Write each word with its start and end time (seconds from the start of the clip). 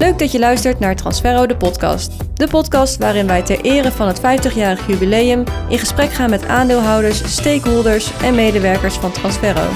Leuk 0.00 0.18
dat 0.18 0.32
je 0.32 0.38
luistert 0.38 0.78
naar 0.78 0.96
Transferro 0.96 1.46
de 1.46 1.56
podcast. 1.56 2.12
De 2.34 2.48
podcast 2.48 2.96
waarin 2.96 3.26
wij 3.26 3.42
ter 3.42 3.60
ere 3.60 3.92
van 3.92 4.06
het 4.06 4.18
50-jarig 4.18 4.86
jubileum 4.86 5.44
in 5.68 5.78
gesprek 5.78 6.12
gaan 6.12 6.30
met 6.30 6.46
aandeelhouders, 6.46 7.32
stakeholders 7.34 8.10
en 8.22 8.34
medewerkers 8.34 8.94
van 8.94 9.12
Transferro. 9.12 9.68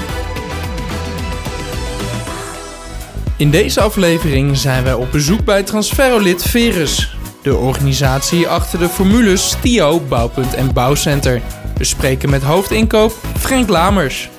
In 3.37 3.51
deze 3.51 3.81
aflevering 3.81 4.57
zijn 4.57 4.83
wij 4.83 4.93
op 4.93 5.11
bezoek 5.11 5.43
bij 5.43 5.63
Transferro-lid 5.63 6.43
Verus, 6.43 7.17
de 7.41 7.55
organisatie 7.55 8.47
achter 8.47 8.79
de 8.79 8.89
formules 8.89 9.49
STIO, 9.49 9.99
Bouwpunt 9.99 10.53
en 10.53 10.73
Bouwcenter. 10.73 11.41
We 11.77 11.83
spreken 11.83 12.29
met 12.29 12.43
hoofdinkoop 12.43 13.11
Frank 13.37 13.69
Lamers. 13.69 14.29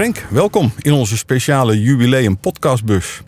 Frank, 0.00 0.26
welkom 0.30 0.72
in 0.78 0.92
onze 0.92 1.16
speciale 1.16 1.80
jubileum 1.80 2.38
podcastbus. 2.38 3.22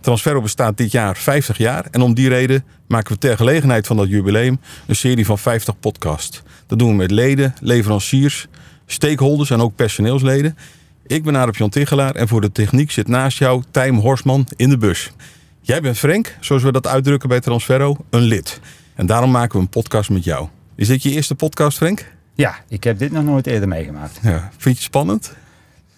Transferro 0.00 0.40
bestaat 0.40 0.76
dit 0.76 0.92
jaar 0.92 1.16
50 1.16 1.58
jaar 1.58 1.86
en 1.90 2.00
om 2.00 2.14
die 2.14 2.28
reden 2.28 2.64
maken 2.88 3.12
we 3.12 3.18
ter 3.18 3.36
gelegenheid 3.36 3.86
van 3.86 3.96
dat 3.96 4.08
jubileum 4.08 4.60
een 4.86 4.96
serie 4.96 5.26
van 5.26 5.38
50 5.38 5.78
podcasts. 5.80 6.42
Dat 6.66 6.78
doen 6.78 6.88
we 6.88 6.94
met 6.94 7.10
leden, 7.10 7.54
leveranciers, 7.60 8.46
stakeholders 8.86 9.50
en 9.50 9.60
ook 9.60 9.74
personeelsleden. 9.74 10.56
Ik 11.06 11.24
ben 11.24 11.36
Arep 11.36 11.56
Jan 11.56 11.70
Tichelaar 11.70 12.14
en 12.14 12.28
voor 12.28 12.40
de 12.40 12.52
techniek 12.52 12.90
zit 12.90 13.08
naast 13.08 13.38
jou 13.38 13.62
Tijm 13.70 13.96
Horsman 13.96 14.46
in 14.56 14.68
de 14.68 14.78
bus. 14.78 15.10
Jij 15.60 15.80
bent 15.80 15.98
Frank, 15.98 16.36
zoals 16.40 16.62
we 16.62 16.72
dat 16.72 16.86
uitdrukken 16.86 17.28
bij 17.28 17.40
Transferro, 17.40 17.96
een 18.10 18.22
lid. 18.22 18.60
En 18.94 19.06
daarom 19.06 19.30
maken 19.30 19.54
we 19.54 19.60
een 19.60 19.68
podcast 19.68 20.10
met 20.10 20.24
jou. 20.24 20.48
Is 20.74 20.88
dit 20.88 21.02
je 21.02 21.10
eerste 21.10 21.34
podcast, 21.34 21.76
Frank? 21.76 22.12
Ja, 22.34 22.56
ik 22.68 22.84
heb 22.84 22.98
dit 22.98 23.12
nog 23.12 23.24
nooit 23.24 23.46
eerder 23.46 23.68
meegemaakt. 23.68 24.18
Ja. 24.22 24.38
Vind 24.50 24.62
je 24.62 24.70
het 24.70 24.80
spannend? 24.80 25.36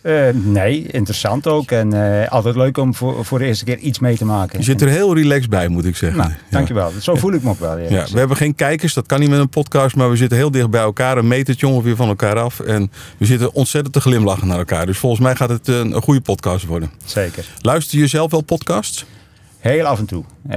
Uh, 0.02 0.28
nee, 0.32 0.86
interessant 0.86 1.46
ook. 1.46 1.70
En 1.70 1.94
uh, 1.94 2.28
altijd 2.28 2.56
leuk 2.56 2.78
om 2.78 2.94
voor, 2.94 3.24
voor 3.24 3.38
de 3.38 3.44
eerste 3.44 3.64
keer 3.64 3.78
iets 3.78 3.98
mee 3.98 4.16
te 4.16 4.24
maken. 4.24 4.58
Je 4.58 4.64
zit 4.64 4.80
er 4.80 4.88
heel 4.88 5.14
relaxed 5.14 5.50
bij, 5.50 5.68
moet 5.68 5.84
ik 5.84 5.96
zeggen. 5.96 6.18
Nou, 6.18 6.32
dankjewel. 6.50 6.92
Zo 7.00 7.14
voel 7.14 7.32
ik 7.32 7.42
me 7.42 7.50
ook 7.50 7.58
wel. 7.58 7.78
Ja, 7.78 8.06
we 8.12 8.18
hebben 8.18 8.36
geen 8.36 8.54
kijkers, 8.54 8.94
dat 8.94 9.06
kan 9.06 9.20
niet 9.20 9.30
met 9.30 9.38
een 9.38 9.48
podcast. 9.48 9.96
Maar 9.96 10.10
we 10.10 10.16
zitten 10.16 10.38
heel 10.38 10.50
dicht 10.50 10.70
bij 10.70 10.80
elkaar, 10.80 11.18
een 11.18 11.28
metertje 11.28 11.68
ongeveer 11.68 11.96
van 11.96 12.08
elkaar 12.08 12.38
af. 12.38 12.60
En 12.60 12.90
we 13.16 13.26
zitten 13.26 13.54
ontzettend 13.54 13.94
te 13.94 14.00
glimlachen 14.00 14.46
naar 14.46 14.58
elkaar. 14.58 14.86
Dus 14.86 14.98
volgens 14.98 15.22
mij 15.22 15.36
gaat 15.36 15.48
het 15.48 15.68
een, 15.68 15.94
een 15.94 16.02
goede 16.02 16.20
podcast 16.20 16.66
worden. 16.66 16.90
Zeker. 17.04 17.44
Luister 17.60 17.98
je 17.98 18.06
zelf 18.06 18.30
wel 18.30 18.40
podcasts? 18.40 19.04
Heel 19.60 19.84
af 19.84 19.98
en 19.98 20.06
toe, 20.06 20.24
uh, 20.50 20.56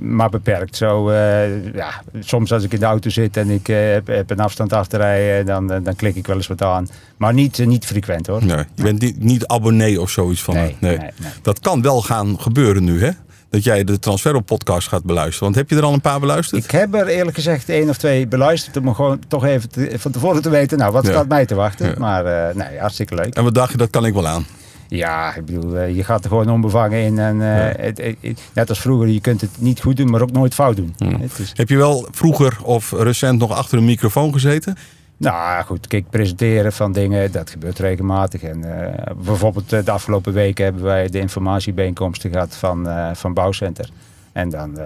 maar 0.00 0.30
beperkt. 0.30 0.76
Zo, 0.76 1.10
uh, 1.10 1.74
ja, 1.74 2.02
soms 2.20 2.52
als 2.52 2.62
ik 2.62 2.72
in 2.72 2.78
de 2.78 2.84
auto 2.84 3.10
zit 3.10 3.36
en 3.36 3.50
ik 3.50 3.68
uh, 3.68 3.76
heb, 3.92 4.06
heb, 4.06 4.30
een 4.30 4.40
afstand 4.40 4.72
af 4.72 4.86
te 4.86 4.96
rijden, 4.96 5.46
dan, 5.46 5.66
dan 5.66 5.96
klik 5.96 6.14
ik 6.14 6.26
wel 6.26 6.36
eens 6.36 6.46
wat 6.46 6.62
aan. 6.62 6.88
Maar 7.16 7.34
niet, 7.34 7.66
niet 7.66 7.86
frequent 7.86 8.26
hoor. 8.26 8.44
Nee, 8.44 8.64
je 8.74 8.82
bent 8.82 9.00
niet, 9.00 9.22
niet 9.22 9.46
abonnee 9.46 10.00
of 10.00 10.10
zoiets 10.10 10.42
van. 10.42 10.54
Nee, 10.54 10.76
nee. 10.78 10.98
nee, 10.98 11.10
Dat 11.42 11.60
kan 11.60 11.82
wel 11.82 12.02
gaan 12.02 12.40
gebeuren 12.40 12.84
nu, 12.84 13.04
hè? 13.04 13.10
Dat 13.50 13.64
jij 13.64 13.84
de 13.84 13.98
Transferro 13.98 14.40
podcast 14.40 14.88
gaat 14.88 15.04
beluisteren. 15.04 15.44
Want 15.44 15.54
heb 15.54 15.70
je 15.70 15.76
er 15.76 15.82
al 15.82 15.92
een 15.92 16.00
paar 16.00 16.20
beluisterd? 16.20 16.64
Ik 16.64 16.70
heb 16.70 16.94
er 16.94 17.06
eerlijk 17.06 17.36
gezegd 17.36 17.68
één 17.68 17.88
of 17.88 17.96
twee 17.96 18.26
beluisterd. 18.26 18.76
Om 18.76 18.94
gewoon 18.94 19.18
toch 19.28 19.44
even 19.44 19.68
te, 19.68 19.94
van 19.96 20.12
tevoren 20.12 20.42
te 20.42 20.50
weten, 20.50 20.78
nou, 20.78 20.92
wat 20.92 21.04
ja. 21.04 21.10
staat 21.10 21.28
mij 21.28 21.46
te 21.46 21.54
wachten. 21.54 21.88
Ja. 21.88 21.94
Maar 21.98 22.56
nee, 22.56 22.78
hartstikke 22.78 23.14
leuk. 23.14 23.34
En 23.34 23.44
wat 23.44 23.54
dacht 23.54 23.70
je, 23.70 23.76
dat 23.76 23.90
kan 23.90 24.06
ik 24.06 24.14
wel 24.14 24.26
aan? 24.26 24.46
Ja, 24.88 25.34
ik 25.34 25.44
bedoel, 25.44 25.82
je 25.82 26.04
gaat 26.04 26.24
er 26.24 26.30
gewoon 26.30 26.50
onbevangen 26.50 26.98
in. 26.98 27.18
En, 27.18 27.36
uh, 27.36 27.46
ja. 27.46 27.72
het, 27.76 28.00
het, 28.20 28.40
net 28.52 28.68
als 28.68 28.80
vroeger, 28.80 29.08
je 29.08 29.20
kunt 29.20 29.40
het 29.40 29.50
niet 29.58 29.80
goed 29.80 29.96
doen, 29.96 30.10
maar 30.10 30.22
ook 30.22 30.32
nooit 30.32 30.54
fout 30.54 30.76
doen. 30.76 30.94
Is... 31.38 31.52
Heb 31.54 31.68
je 31.68 31.76
wel 31.76 32.08
vroeger 32.10 32.58
of 32.62 32.92
recent 32.92 33.38
nog 33.38 33.50
achter 33.50 33.78
een 33.78 33.84
microfoon 33.84 34.32
gezeten? 34.32 34.76
Nou 35.18 35.64
goed, 35.64 35.86
kijk, 35.86 36.10
presenteren 36.10 36.72
van 36.72 36.92
dingen, 36.92 37.32
dat 37.32 37.50
gebeurt 37.50 37.78
regelmatig. 37.78 38.42
En 38.42 38.58
uh, 38.58 39.24
bijvoorbeeld 39.24 39.68
de 39.68 39.90
afgelopen 39.90 40.32
weken 40.32 40.64
hebben 40.64 40.82
wij 40.82 41.08
de 41.08 41.18
informatiebijeenkomsten 41.18 42.30
gehad 42.30 42.56
van, 42.56 42.88
uh, 42.88 43.10
van 43.14 43.34
Bouwcenter. 43.34 43.88
En 44.32 44.48
dan, 44.48 44.74
dan, 44.74 44.84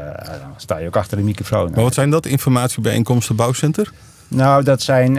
sta 0.56 0.78
je 0.78 0.86
ook 0.86 0.96
achter 0.96 1.16
de 1.16 1.22
microfoon. 1.22 1.70
Maar 1.74 1.82
wat 1.82 1.94
zijn 1.94 2.10
dat, 2.10 2.26
informatiebijeenkomsten 2.26 3.36
Bouwcenter? 3.36 3.92
Nou, 4.28 4.64
dat, 4.64 4.82
zijn, 4.82 5.14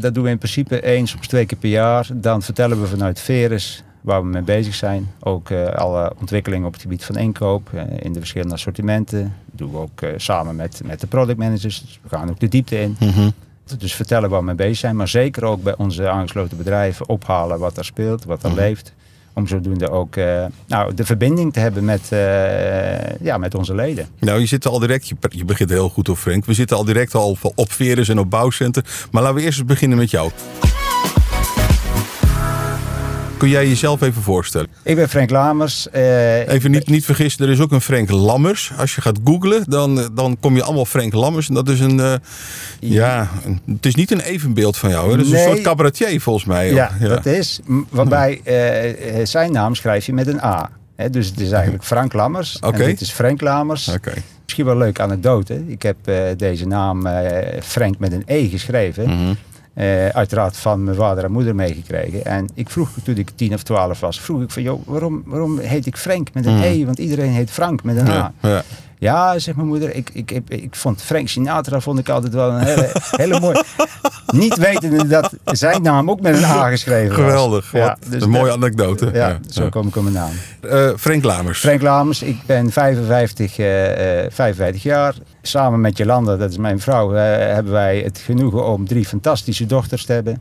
dat 0.00 0.14
doen 0.14 0.24
we 0.24 0.30
in 0.30 0.38
principe 0.38 0.82
eens 0.82 1.14
of 1.14 1.26
twee 1.26 1.46
keer 1.46 1.58
per 1.58 1.68
jaar. 1.68 2.08
Dan 2.12 2.42
vertellen 2.42 2.80
we 2.80 2.86
vanuit 2.86 3.20
Veres 3.20 3.84
waar 4.02 4.22
we 4.22 4.28
mee 4.28 4.42
bezig 4.42 4.74
zijn. 4.74 5.10
Ook 5.20 5.50
uh, 5.50 5.66
alle 5.68 6.12
ontwikkelingen 6.20 6.66
op 6.66 6.72
het 6.72 6.82
gebied 6.82 7.04
van 7.04 7.16
inkoop 7.16 7.70
uh, 7.74 7.82
in 7.98 8.12
de 8.12 8.18
verschillende 8.18 8.54
assortimenten. 8.54 9.20
Dat 9.22 9.58
doen 9.58 9.70
we 9.70 9.78
ook 9.78 10.00
uh, 10.00 10.10
samen 10.16 10.56
met, 10.56 10.80
met 10.84 11.00
de 11.00 11.06
product 11.06 11.38
managers. 11.38 11.80
Dus 11.80 12.00
we 12.02 12.08
gaan 12.08 12.30
ook 12.30 12.40
de 12.40 12.48
diepte 12.48 12.80
in. 12.80 12.96
Mm 13.00 13.08
-hmm. 13.08 13.32
Dus 13.78 13.94
vertellen 13.94 14.30
waar 14.30 14.38
we 14.38 14.44
mee 14.44 14.54
bezig 14.54 14.76
zijn. 14.76 14.96
Maar 14.96 15.08
zeker 15.08 15.44
ook 15.44 15.62
bij 15.62 15.76
onze 15.76 16.08
aangesloten 16.08 16.56
bedrijven 16.56 17.08
ophalen 17.08 17.58
wat 17.58 17.76
er 17.76 17.84
speelt, 17.84 18.24
wat 18.24 18.42
er 18.42 18.48
Mhm. 18.48 18.52
mm 18.52 18.64
-hmm. 18.64 18.68
leeft. 18.68 18.92
Om 19.34 19.46
zodoende 19.46 19.90
ook 19.90 20.16
nou, 20.66 20.94
de 20.94 21.04
verbinding 21.04 21.52
te 21.52 21.60
hebben 21.60 21.84
met, 21.84 22.08
ja, 23.20 23.38
met 23.38 23.54
onze 23.54 23.74
leden. 23.74 24.06
Nou, 24.18 24.40
je 24.40 24.46
zit 24.46 24.66
al 24.66 24.78
direct, 24.78 25.08
je, 25.08 25.14
je 25.28 25.44
begint 25.44 25.70
heel 25.70 25.88
goed 25.88 26.08
op 26.08 26.16
Frank. 26.16 26.44
We 26.44 26.54
zitten 26.54 26.76
al 26.76 26.84
direct 26.84 27.14
al 27.14 27.30
op, 27.30 27.52
op 27.54 27.72
Verus 27.72 28.08
en 28.08 28.18
op 28.18 28.30
Bouwcenter. 28.30 28.84
Maar 29.10 29.22
laten 29.22 29.38
we 29.38 29.44
eerst 29.44 29.58
eens 29.58 29.66
beginnen 29.68 29.98
met 29.98 30.10
jou. 30.10 30.30
Kun 33.42 33.50
jij 33.50 33.68
jezelf 33.68 34.00
even 34.00 34.22
voorstellen? 34.22 34.68
Ik 34.82 34.96
ben 34.96 35.08
Frank 35.08 35.30
Lamers. 35.30 35.86
Uh, 35.94 36.48
even 36.48 36.70
niet, 36.70 36.88
niet 36.88 37.04
vergissen, 37.04 37.44
er 37.44 37.52
is 37.52 37.60
ook 37.60 37.72
een 37.72 37.80
Frank 37.80 38.10
Lammers. 38.10 38.72
Als 38.78 38.94
je 38.94 39.00
gaat 39.00 39.18
googlen, 39.24 39.64
dan, 39.68 40.10
dan 40.14 40.36
kom 40.40 40.56
je 40.56 40.62
allemaal 40.62 40.84
Frank 40.84 41.12
Lammers. 41.12 41.48
En 41.48 41.54
dat 41.54 41.68
is 41.68 41.80
een, 41.80 41.98
uh, 41.98 42.14
ja, 42.80 43.28
een, 43.44 43.60
het 43.66 43.86
is 43.86 43.94
niet 43.94 44.10
een 44.10 44.20
evenbeeld 44.20 44.76
van 44.76 44.90
jou. 44.90 45.10
Hè? 45.10 45.16
Dat 45.16 45.26
is 45.26 45.32
nee. 45.32 45.42
een 45.42 45.48
soort 45.48 45.60
cabaretier 45.60 46.20
volgens 46.20 46.44
mij. 46.44 46.72
Ja, 46.72 46.90
ja. 47.00 47.08
dat 47.08 47.26
is. 47.26 47.60
Waarbij 47.88 48.40
uh, 48.44 49.24
zijn 49.26 49.52
naam 49.52 49.74
schrijf 49.74 50.06
je 50.06 50.12
met 50.12 50.26
een 50.26 50.42
A. 50.42 50.70
He, 50.96 51.10
dus 51.10 51.26
het 51.26 51.40
is 51.40 51.50
eigenlijk 51.50 51.84
Frank 51.84 52.12
Lammers. 52.12 52.56
Okay. 52.60 52.80
En 52.80 52.86
dit 52.86 53.00
is 53.00 53.10
Frank 53.10 53.40
Lamers. 53.40 53.88
Okay. 53.88 54.22
Misschien 54.42 54.64
wel 54.64 54.74
een 54.74 54.80
leuke 54.80 55.02
anekdote. 55.02 55.62
Ik 55.66 55.82
heb 55.82 55.96
deze 56.36 56.66
naam 56.66 57.08
Frank 57.62 57.98
met 57.98 58.12
een 58.12 58.22
E 58.26 58.48
geschreven. 58.48 59.04
Mm 59.04 59.16
-hmm. 59.16 59.36
Uh, 59.74 60.08
uiteraard 60.08 60.56
van 60.56 60.84
mijn 60.84 60.96
vader 60.96 61.24
en 61.24 61.32
moeder 61.32 61.54
meegekregen. 61.54 62.24
En 62.24 62.48
ik 62.54 62.70
vroeg 62.70 62.88
toen 63.04 63.16
ik 63.16 63.30
tien 63.34 63.54
of 63.54 63.62
twaalf 63.62 64.00
was, 64.00 64.20
vroeg 64.20 64.42
ik 64.42 64.50
van, 64.50 64.62
joh, 64.62 64.86
waarom, 64.86 65.22
waarom 65.26 65.58
heet 65.58 65.86
ik 65.86 65.96
Frank 65.96 66.28
met 66.34 66.46
een 66.46 66.56
mm. 66.56 66.62
E? 66.62 66.84
Want 66.84 66.98
iedereen 66.98 67.30
heet 67.30 67.50
Frank 67.50 67.82
met 67.82 67.96
een 67.96 68.08
A. 68.08 68.32
Ja. 68.42 68.62
ja, 68.98 69.38
zegt 69.38 69.56
mijn 69.56 69.68
moeder, 69.68 69.94
ik, 69.94 70.10
ik, 70.12 70.30
ik, 70.30 70.48
ik 70.48 70.76
vond 70.76 71.02
Frank 71.02 71.28
Sinatra 71.28 71.80
vond 71.80 71.98
ik 71.98 72.08
altijd 72.08 72.34
wel 72.34 72.50
een 72.50 72.62
hele, 72.62 72.90
hele 73.22 73.40
mooi. 73.40 73.60
Niet 74.32 74.56
wetende 74.56 75.06
dat 75.06 75.32
zijn 75.44 75.82
naam 75.82 76.10
ook 76.10 76.20
met 76.20 76.36
een 76.36 76.44
A 76.44 76.68
geschreven 76.68 77.16
was. 77.16 77.24
Geweldig, 77.24 77.72
ja, 77.72 77.96
dus 78.08 78.22
een 78.22 78.30
mooie 78.30 78.52
anekdote. 78.52 79.10
Ja, 79.12 79.28
ja, 79.28 79.38
zo 79.50 79.68
kom 79.68 79.86
ik 79.86 79.96
op 79.96 80.02
mijn 80.02 80.14
naam. 80.14 80.32
Uh, 80.62 80.90
Frank 80.96 81.24
Lamers. 81.24 81.58
Frank 81.58 81.82
Lamers, 81.82 82.22
ik 82.22 82.38
ben 82.46 82.70
55, 82.70 83.58
uh, 83.58 83.66
55 84.28 84.82
jaar. 84.82 85.14
Samen 85.42 85.80
met 85.80 85.96
Jolanda, 85.96 86.36
dat 86.36 86.50
is 86.50 86.56
mijn 86.56 86.80
vrouw, 86.80 87.14
uh, 87.14 87.20
hebben 87.36 87.72
wij 87.72 87.98
het 87.98 88.18
genoegen 88.18 88.66
om 88.66 88.86
drie 88.86 89.04
fantastische 89.04 89.66
dochters 89.66 90.04
te 90.04 90.12
hebben. 90.12 90.38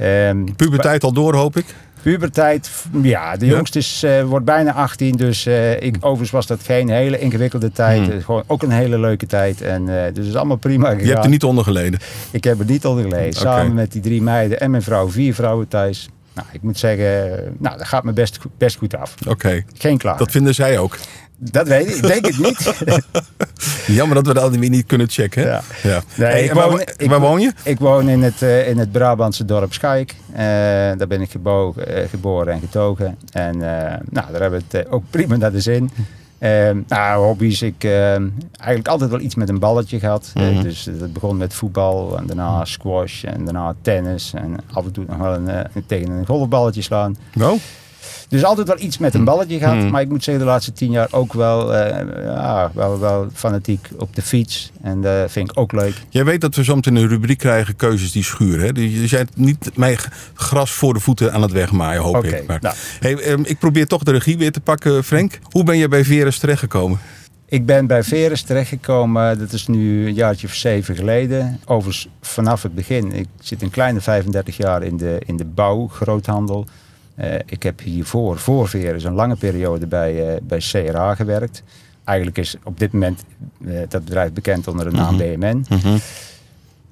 Um, 0.00 0.56
Puberteit 0.56 1.04
al 1.04 1.12
door, 1.12 1.34
hoop 1.34 1.56
ik? 1.56 1.74
Puberteit, 2.02 2.70
ja, 3.02 3.36
de 3.36 3.46
jongste 3.46 3.78
is, 3.78 4.02
uh, 4.04 4.22
wordt 4.22 4.44
bijna 4.44 4.72
18, 4.72 5.16
dus 5.16 5.46
uh, 5.46 5.82
ik, 5.82 5.96
overigens 5.96 6.30
was 6.30 6.46
dat 6.46 6.62
geen 6.62 6.88
hele 6.88 7.18
ingewikkelde 7.18 7.72
tijd. 7.72 8.06
Hmm. 8.06 8.20
Gewoon 8.20 8.42
ook 8.46 8.62
een 8.62 8.70
hele 8.70 8.98
leuke 8.98 9.26
tijd. 9.26 9.60
En, 9.60 9.86
dus 9.86 9.94
het 9.94 10.26
is 10.26 10.34
allemaal 10.34 10.56
prima 10.56 10.88
gegaan. 10.88 11.04
Je 11.04 11.12
hebt 11.12 11.24
er 11.24 11.30
niet 11.30 11.44
onder 11.44 11.64
geleden? 11.64 12.00
Ik 12.30 12.44
heb 12.44 12.58
er 12.58 12.64
niet 12.64 12.86
onder 12.86 13.04
geleden. 13.04 13.40
Okay. 13.40 13.56
Samen 13.56 13.74
met 13.74 13.92
die 13.92 14.02
drie 14.02 14.22
meiden 14.22 14.60
en 14.60 14.70
mijn 14.70 14.82
vrouw, 14.82 15.08
vier 15.08 15.34
vrouwen 15.34 15.68
thuis. 15.68 16.08
Nou, 16.36 16.48
ik 16.52 16.62
moet 16.62 16.78
zeggen, 16.78 17.38
nou, 17.58 17.78
dat 17.78 17.86
gaat 17.86 18.04
me 18.04 18.12
best, 18.12 18.38
best 18.58 18.76
goed 18.76 18.96
af. 18.96 19.14
Oké. 19.20 19.30
Okay. 19.30 19.64
Geen 19.74 19.98
klaar. 19.98 20.18
Dat 20.18 20.30
vinden 20.30 20.54
zij 20.54 20.78
ook? 20.78 20.98
Dat 21.38 21.68
weet 21.68 21.88
ik, 21.88 21.94
ik 21.94 22.06
denk 22.06 22.26
het 22.26 22.38
niet. 22.38 22.74
Jammer 23.96 24.14
dat 24.14 24.26
we 24.26 24.34
dat 24.34 24.56
weer 24.56 24.70
niet 24.70 24.86
kunnen 24.86 25.08
checken. 25.08 25.42
Ja. 25.42 25.62
ja. 25.82 26.02
Nee, 26.16 26.30
hey, 26.30 26.44
ik 26.44 26.52
waar, 26.52 26.70
woon, 26.70 26.80
ik, 26.96 27.08
waar 27.08 27.20
woon 27.20 27.40
je? 27.40 27.52
Ik 27.64 27.78
woon 27.78 28.08
in 28.08 28.22
het, 28.22 28.42
uh, 28.42 28.68
in 28.68 28.78
het 28.78 28.92
Brabantse 28.92 29.44
dorp 29.44 29.72
Schaik. 29.72 30.14
Uh, 30.30 30.38
daar 30.38 31.06
ben 31.08 31.20
ik 31.20 31.34
uh, 31.44 31.68
geboren 32.08 32.52
en 32.52 32.60
getogen. 32.60 33.18
En 33.30 33.58
nou, 33.58 34.32
daar 34.32 34.40
hebben 34.40 34.62
we 34.70 34.78
het 34.78 34.88
ook 34.88 35.02
prima 35.10 35.36
naar 35.36 35.52
de 35.52 35.60
zin. 35.60 35.90
nou, 36.88 37.24
hobby's. 37.24 37.62
Ik 37.62 37.84
eigenlijk 37.84 38.88
altijd 38.88 39.10
wel 39.10 39.20
iets 39.20 39.34
met 39.34 39.48
een 39.48 39.58
balletje 39.58 39.98
gehad. 39.98 40.30
Mhm. 40.34 40.44
Mm 40.44 40.54
-hmm. 40.54 40.62
dus 40.62 40.88
dat 40.98 41.12
begon 41.12 41.36
met 41.36 41.54
voetbal 41.54 42.18
en 42.18 42.26
daarna 42.26 42.64
squash 42.64 43.24
en 43.24 43.44
daarna 43.44 43.74
tennis. 43.82 44.32
En 44.34 44.56
af 44.72 44.84
en 44.84 44.92
toe 44.92 45.04
nog 45.08 45.18
wel 45.18 45.34
een, 45.34 45.66
tegen 45.86 46.10
een 46.10 46.26
golfballetje 46.26 46.82
slaan. 46.82 47.16
Nou? 47.34 47.58
Dus 48.28 48.44
altijd 48.44 48.66
wel 48.66 48.80
iets 48.80 48.98
met 48.98 49.14
een 49.14 49.24
balletje 49.24 49.58
gehad. 49.58 49.76
Mm. 49.76 49.90
Maar 49.90 50.00
ik 50.00 50.08
moet 50.08 50.24
zeggen, 50.24 50.44
de 50.44 50.50
laatste 50.50 50.72
tien 50.72 50.90
jaar 50.90 51.08
ook 51.10 51.32
wel, 51.32 51.74
uh, 51.74 51.88
ja, 52.24 52.70
wel, 52.74 52.98
wel 52.98 53.28
fanatiek 53.32 53.88
op 53.98 54.14
de 54.14 54.22
fiets. 54.22 54.72
En 54.82 55.00
dat 55.00 55.30
vind 55.30 55.50
ik 55.50 55.58
ook 55.58 55.72
leuk. 55.72 55.94
Jij 56.08 56.24
weet 56.24 56.40
dat 56.40 56.54
we 56.54 56.64
soms 56.64 56.86
een 56.86 57.08
rubriek 57.08 57.38
krijgen, 57.38 57.76
keuzes 57.76 58.12
die 58.12 58.24
schuren. 58.24 58.66
Hè? 58.66 58.72
Dus 58.72 59.10
jij 59.10 59.24
bent 59.24 59.36
niet 59.36 59.76
mij 59.76 59.98
gras 60.34 60.70
voor 60.70 60.94
de 60.94 61.00
voeten 61.00 61.32
aan 61.32 61.42
het 61.42 61.52
wegmaaien, 61.52 62.02
hoop 62.02 62.16
okay, 62.16 62.30
ik. 62.30 62.46
Maar, 62.46 62.58
nou. 62.60 62.74
hey, 63.00 63.30
um, 63.30 63.44
ik 63.44 63.58
probeer 63.58 63.86
toch 63.86 64.02
de 64.02 64.12
regie 64.12 64.38
weer 64.38 64.52
te 64.52 64.60
pakken, 64.60 65.04
Frank. 65.04 65.38
Hoe 65.50 65.64
ben 65.64 65.76
je 65.76 65.88
bij 65.88 66.04
Veres 66.04 66.38
terechtgekomen? 66.38 66.98
Ik 67.48 67.66
ben 67.66 67.86
bij 67.86 68.02
Veres 68.02 68.42
terechtgekomen, 68.42 69.38
dat 69.38 69.52
is 69.52 69.66
nu 69.66 70.06
een 70.06 70.14
jaartje 70.14 70.46
of 70.46 70.54
zeven 70.54 70.96
geleden. 70.96 71.60
Overigens 71.64 72.08
vanaf 72.20 72.62
het 72.62 72.74
begin. 72.74 73.12
Ik 73.12 73.28
zit 73.40 73.62
een 73.62 73.70
kleine 73.70 74.00
35 74.00 74.56
jaar 74.56 74.82
in 74.82 74.96
de, 74.96 75.22
in 75.26 75.36
de 75.36 75.44
bouw, 75.44 75.88
groothandel. 75.88 76.66
Eh, 77.16 77.34
ik 77.46 77.62
heb 77.62 77.80
hiervoor, 77.80 78.38
voor 78.38 78.68
Verus, 78.68 79.04
een 79.04 79.14
lange 79.14 79.36
periode 79.36 79.86
bij, 79.86 80.28
eh, 80.28 80.40
bij 80.42 80.58
CRA 80.58 81.14
gewerkt. 81.14 81.62
Eigenlijk 82.04 82.38
is 82.38 82.56
op 82.64 82.78
dit 82.78 82.92
moment 82.92 83.24
eh, 83.66 83.74
dat 83.88 84.04
bedrijf 84.04 84.32
bekend 84.32 84.68
onder 84.68 84.90
de 84.90 84.96
naam 84.96 85.14
Mhm. 85.14 85.38
BMN. 85.38 85.64
Mhm. 85.68 85.96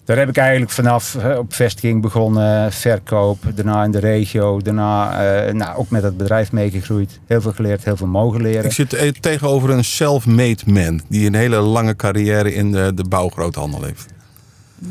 Daar 0.05 0.17
heb 0.17 0.29
ik 0.29 0.37
eigenlijk 0.37 0.71
vanaf 0.71 1.17
op 1.39 1.55
vestiging 1.55 2.03
begonnen, 2.03 2.73
verkoop, 2.73 3.39
daarna 3.55 3.85
in 3.85 3.91
de 3.91 3.99
regio, 3.99 4.61
daarna 4.61 5.53
nou, 5.53 5.77
ook 5.77 5.91
met 5.91 6.03
het 6.03 6.17
bedrijf 6.17 6.53
meegegroeid. 6.53 7.21
Heel 7.27 7.41
veel 7.41 7.53
geleerd, 7.53 7.85
heel 7.85 7.97
veel 7.97 8.07
mogen 8.07 8.43
leren. 8.43 8.65
Ik 8.65 8.73
zit 8.73 8.93
eh, 8.93 9.09
tegenover 9.09 9.71
een 9.71 9.85
self-made 9.85 10.63
man 10.67 11.01
die 11.09 11.27
een 11.27 11.35
hele 11.35 11.57
lange 11.57 11.97
carrière 11.97 12.55
in 12.55 12.73
de, 12.73 12.93
de 12.95 13.05
bouwgroothandel 13.05 13.83
heeft. 13.83 14.14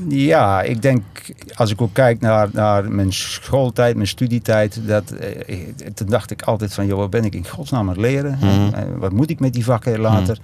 Ja, 0.08 0.62
ik 0.62 0.82
denk, 0.82 1.04
als 1.54 1.72
ik 1.72 1.82
ook 1.82 1.94
kijk 1.94 2.20
naar, 2.20 2.50
naar 2.52 2.92
mijn 2.92 3.14
schooltijd, 3.14 3.96
mijn 3.96 4.08
studietijd, 4.08 4.80
dat, 4.88 5.12
eh, 5.12 5.58
toen 5.94 6.08
dacht 6.08 6.32
ik 6.32 6.42
altijd 6.42 6.74
van, 6.74 6.86
joh, 6.86 6.98
wat 6.98 7.10
ben 7.10 7.26
ik 7.26 7.34
in 7.36 7.48
godsnaam 7.48 7.82
aan 7.82 7.88
het 7.88 7.98
leren? 7.98 8.38
Mhm. 8.42 8.74
Eh, 8.74 8.84
wat 8.98 9.12
moet 9.12 9.30
ik 9.30 9.40
met 9.40 9.54
die 9.54 9.64
vakken 9.64 10.00
later? 10.00 10.38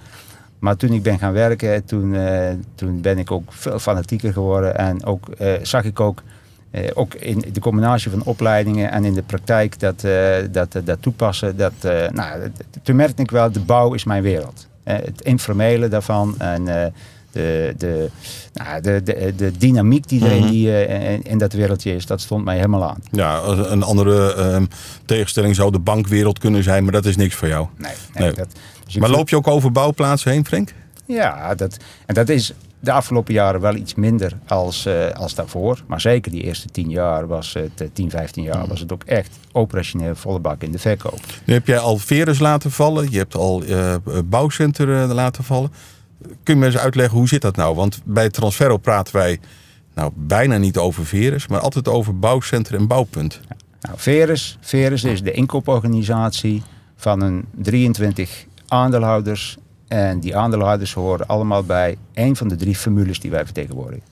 Maar 0.58 0.76
toen 0.76 0.92
ik 0.92 1.02
ben 1.02 1.18
gaan 1.18 1.32
werken, 1.32 1.84
toen, 1.84 2.14
eh, 2.14 2.50
toen 2.74 3.00
ben 3.00 3.18
ik 3.18 3.30
ook 3.30 3.52
veel 3.52 3.78
fanatieker 3.78 4.32
geworden. 4.32 4.76
En 4.76 5.04
ook 5.04 5.28
eh, 5.28 5.52
zag 5.62 5.84
ik 5.84 6.00
ook, 6.00 6.22
eh, 6.70 6.90
ook 6.94 7.14
in 7.14 7.44
de 7.52 7.60
combinatie 7.60 8.10
van 8.10 8.22
opleidingen 8.24 8.90
en 8.90 9.04
in 9.04 9.14
de 9.14 9.22
praktijk 9.22 9.78
dat, 9.80 10.04
eh, 10.04 10.36
dat, 10.50 10.76
dat 10.84 11.02
toepassen. 11.02 11.56
Dat, 11.56 11.72
eh, 11.80 12.08
nou, 12.08 12.50
toen 12.82 12.96
merkte 12.96 13.22
ik 13.22 13.30
wel, 13.30 13.52
de 13.52 13.60
bouw 13.60 13.94
is 13.94 14.04
mijn 14.04 14.22
wereld. 14.22 14.68
Eh, 14.82 14.94
het 14.94 15.20
informele 15.20 15.88
daarvan 15.88 16.34
en 16.38 16.84
eh, 16.84 16.92
de, 17.32 17.74
de, 17.78 18.08
nou, 18.52 18.80
de, 18.80 19.02
de, 19.02 19.32
de 19.36 19.50
dynamiek 19.58 20.08
die 20.08 20.24
er 20.24 20.30
in, 20.32 20.38
Mhm. 20.42 20.50
die, 20.50 20.84
eh, 20.84 21.12
in, 21.12 21.22
in 21.22 21.38
dat 21.38 21.52
wereldje 21.52 21.94
is, 21.94 22.06
dat 22.06 22.20
stond 22.20 22.44
mij 22.44 22.56
helemaal 22.56 22.88
aan. 22.88 22.98
Ja, 23.10 23.42
een 23.44 23.82
andere 23.82 24.34
ehm, 24.34 24.64
tegenstelling 25.04 25.54
zou 25.54 25.70
de 25.72 25.78
bankwereld 25.78 26.38
kunnen 26.38 26.62
zijn, 26.62 26.82
maar 26.82 26.92
dat 26.92 27.04
is 27.04 27.16
niks 27.16 27.34
voor 27.34 27.48
jou. 27.48 27.66
Nee, 27.76 27.92
nee, 28.14 28.22
Nee. 28.26 28.34
Dat, 28.34 28.48
dus 28.84 28.96
Maar 28.96 29.10
loop 29.10 29.28
je 29.28 29.36
ook 29.36 29.48
over 29.48 29.72
bouwplaatsen 29.72 30.30
heen, 30.32 30.46
Frank? 30.46 30.72
Ja, 31.06 31.54
dat, 31.54 31.76
en 32.06 32.14
dat 32.14 32.28
is 32.28 32.52
de 32.82 32.92
afgelopen 32.92 33.34
jaren 33.34 33.60
wel 33.60 33.74
iets 33.74 33.94
minder 33.94 34.32
als, 34.46 34.86
eh, 34.86 35.10
als 35.10 35.34
daarvoor. 35.34 35.82
Maar 35.86 36.00
zeker 36.00 36.30
die 36.30 36.42
eerste 36.42 36.68
10 36.68 36.90
jaar 36.90 37.26
was 37.26 37.52
het, 37.52 37.80
eh, 37.80 37.88
10, 37.92 38.10
15 38.10 38.42
jaar, 38.42 38.66
was 38.68 38.80
het 38.80 38.92
ook 38.92 39.02
echt 39.04 39.30
operationeel 39.52 40.14
volle 40.14 40.38
bak 40.38 40.62
in 40.62 40.72
de 40.72 40.78
verkoop. 40.78 41.18
Nu 41.44 41.54
heb 41.54 41.66
jij 41.66 41.78
al 41.78 41.96
Veres 41.98 42.38
laten 42.38 42.70
vallen, 42.70 43.10
je 43.10 43.18
hebt 43.18 43.34
al 43.34 43.62
eh 43.64 43.94
Bouwcenter 44.24 45.02
eh, 45.02 45.10
laten 45.14 45.44
vallen. 45.44 45.72
Kun 46.42 46.54
je 46.54 46.60
me 46.60 46.66
eens 46.66 46.78
uitleggen 46.78 47.18
hoe 47.18 47.28
zit 47.28 47.42
dat 47.42 47.56
nou? 47.56 47.74
Want 47.74 48.00
bij 48.04 48.28
Transferro 48.30 48.76
praten 48.76 49.14
wij 49.16 49.40
nou 49.94 50.12
bijna 50.14 50.56
niet 50.56 50.76
over 50.78 51.06
Veres, 51.06 51.46
maar 51.46 51.60
altijd 51.60 51.88
over 51.88 52.18
Bouwcenter 52.18 52.74
en 52.74 52.86
Bouwpunt. 52.86 53.40
Nou, 53.80 53.94
Verus, 53.98 54.58
Verus 54.60 55.04
is 55.04 55.22
de 55.22 55.32
inkooporganisatie 55.32 56.62
van 56.96 57.20
een 57.22 57.44
23 57.54 58.46
aandeelhouders. 58.68 59.56
En 59.88 60.20
die 60.20 60.36
aandeelhouders 60.36 60.92
horen 60.94 61.26
allemaal 61.26 61.64
bij 61.64 61.96
één 62.14 62.36
van 62.36 62.48
de 62.48 62.56
drie 62.56 62.76
formules 62.76 63.20
die 63.20 63.30
wij 63.30 63.44
vertegenwoordigen. 63.44 64.04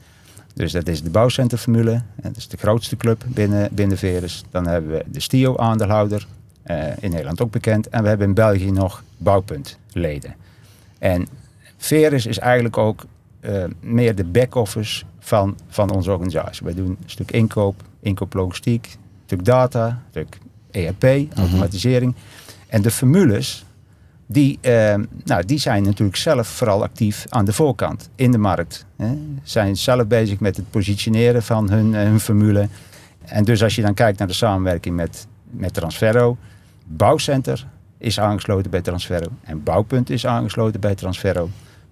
Dus 0.55 0.73
dat 0.73 0.89
is 0.89 1.03
de 1.03 1.11
bouwcenterformule. 1.11 1.91
en 1.93 2.03
Dat 2.23 2.37
is 2.37 2.49
de 2.49 2.57
grootste 2.57 2.97
club 2.97 3.25
binnen, 3.27 3.69
binnen 3.73 3.99
Verus. 3.99 4.45
Dan 4.51 4.67
hebben 4.67 4.91
we 4.91 5.05
de 5.11 5.21
Stio-aandeelhouder. 5.21 6.27
eh, 6.63 6.85
in 7.01 7.11
Nederland 7.11 7.41
ook 7.41 7.51
bekend. 7.51 7.89
En 7.89 8.03
we 8.03 8.09
hebben 8.09 8.27
in 8.29 8.35
België 8.35 8.71
nog 8.71 9.03
Bouwpuntleden. 9.17 10.35
En 10.99 11.29
Verus 11.79 12.27
is 12.27 12.39
eigenlijk 12.39 12.77
ook 12.77 13.05
eh, 13.41 13.65
meer 13.81 14.15
de 14.15 14.25
back-office 14.25 15.05
van, 15.19 15.57
van 15.69 15.91
onze 15.91 16.11
organisatie. 16.11 16.65
Wij 16.65 16.75
doen 16.75 16.87
een 16.87 16.99
stuk 17.07 17.31
inkoop, 17.31 17.83
inkooplogistiek, 18.01 18.85
een 18.87 19.23
stuk 19.25 19.45
data, 19.45 19.87
een 19.87 19.99
stuk 20.11 20.39
ERP, 20.71 21.33
automatisering. 21.37 22.15
En 22.67 22.83
de 22.83 22.91
formules, 22.91 23.65
die, 24.27 24.59
eh, 24.61 24.95
nou, 25.25 25.45
die 25.45 25.59
zijn 25.59 25.83
natuurlijk 25.83 26.17
zelf 26.17 26.49
vooral 26.49 26.83
actief 26.83 27.25
aan 27.29 27.45
de 27.45 27.53
voorkant, 27.53 28.11
in 28.15 28.31
de 28.31 28.39
markt. 28.39 28.87
Hè. 28.97 29.19
Zijn 29.43 29.77
zelf 29.77 30.07
bezig 30.07 30.41
met 30.41 30.57
het 30.57 30.71
positioneren 30.71 31.43
van 31.43 31.71
hun, 31.71 31.95
eh, 31.95 32.03
hun 32.03 32.21
formule. 32.21 32.69
En 33.25 33.45
dus 33.45 33.63
als 33.63 33.75
je 33.75 33.83
dan 33.83 33.95
kijkt 33.95 34.19
naar 34.19 34.29
de 34.29 34.35
samenwerking 34.35 34.97
met, 34.97 35.27
met 35.51 35.75
Transferro, 35.75 36.37
Bouwcenter 36.87 37.67
is 37.99 38.21
aangesloten 38.21 38.71
bij 38.71 38.81
Transferro 38.81 39.29
en 39.45 39.63
Bouwpunt 39.63 40.11
is 40.11 40.27
aangesloten 40.27 40.81
bij 40.81 40.95
Transferro. 40.95 41.49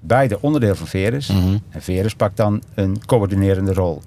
Beide 0.07 0.41
onderdeel 0.41 0.75
van 0.75 0.87
Verus. 0.87 1.27
Mhm. 1.29 1.57
En 1.71 1.83
Verus 1.83 2.15
pakt 2.15 2.37
dan 2.37 2.63
een 2.75 3.07
coördinerende 3.07 3.73
rol. 3.73 4.03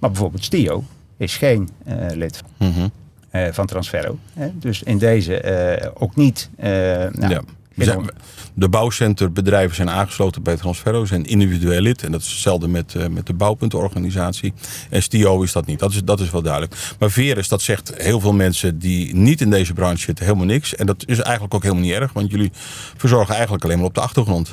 Maar 0.00 0.10
bijvoorbeeld 0.10 0.44
Stio 0.44 0.84
is 1.16 1.36
geen 1.36 1.68
eh, 1.84 1.96
lid 2.14 2.40
Mhm. 2.58 2.88
eh, 3.30 3.46
van 3.52 3.66
Transferro. 3.66 4.18
Hè. 4.34 4.48
Dus 4.58 4.82
in 4.82 4.98
deze 4.98 5.36
eh, 5.40 5.90
ook 5.94 6.16
niet. 6.16 6.50
nou, 6.56 7.10
ja. 7.28 7.40
Zijn- 7.76 8.10
de 8.54 8.68
bouwcenterbedrijven 8.68 9.76
zijn 9.76 9.90
aangesloten 9.90 10.42
bij 10.42 10.56
Transferro, 10.56 11.04
zijn 11.04 11.24
individueel 11.24 11.80
lid. 11.80 12.02
En 12.02 12.12
dat 12.12 12.20
is 12.20 12.30
hetzelfde 12.30 12.68
met, 12.68 12.94
met 13.10 13.26
de 13.26 13.32
bouwpuntenorganisatie. 13.34 14.52
En 14.90 15.02
Stio 15.02 15.42
is 15.42 15.52
dat 15.52 15.66
niet. 15.66 15.78
Dat 15.78 15.90
is, 15.92 16.04
dat 16.04 16.20
is 16.20 16.30
wel 16.30 16.42
duidelijk. 16.42 16.94
Maar 16.98 17.10
Verus, 17.10 17.48
dat 17.48 17.62
zegt 17.62 17.92
heel 17.96 18.20
veel 18.20 18.32
mensen 18.32 18.78
die 18.78 19.14
niet 19.14 19.40
in 19.40 19.50
deze 19.50 19.72
branche 19.72 20.02
zitten 20.02 20.24
helemaal 20.24 20.46
niks. 20.46 20.74
En 20.74 20.86
dat 20.86 21.02
is 21.06 21.18
eigenlijk 21.20 21.54
ook 21.54 21.62
helemaal 21.62 21.82
niet 21.84 21.92
erg. 21.92 22.12
Want 22.12 22.30
jullie 22.30 22.50
verzorgen 22.96 23.34
eigenlijk 23.34 23.64
alleen 23.64 23.76
maar 23.76 23.86
op 23.86 23.94
de 23.94 24.00
achtergrond. 24.00 24.52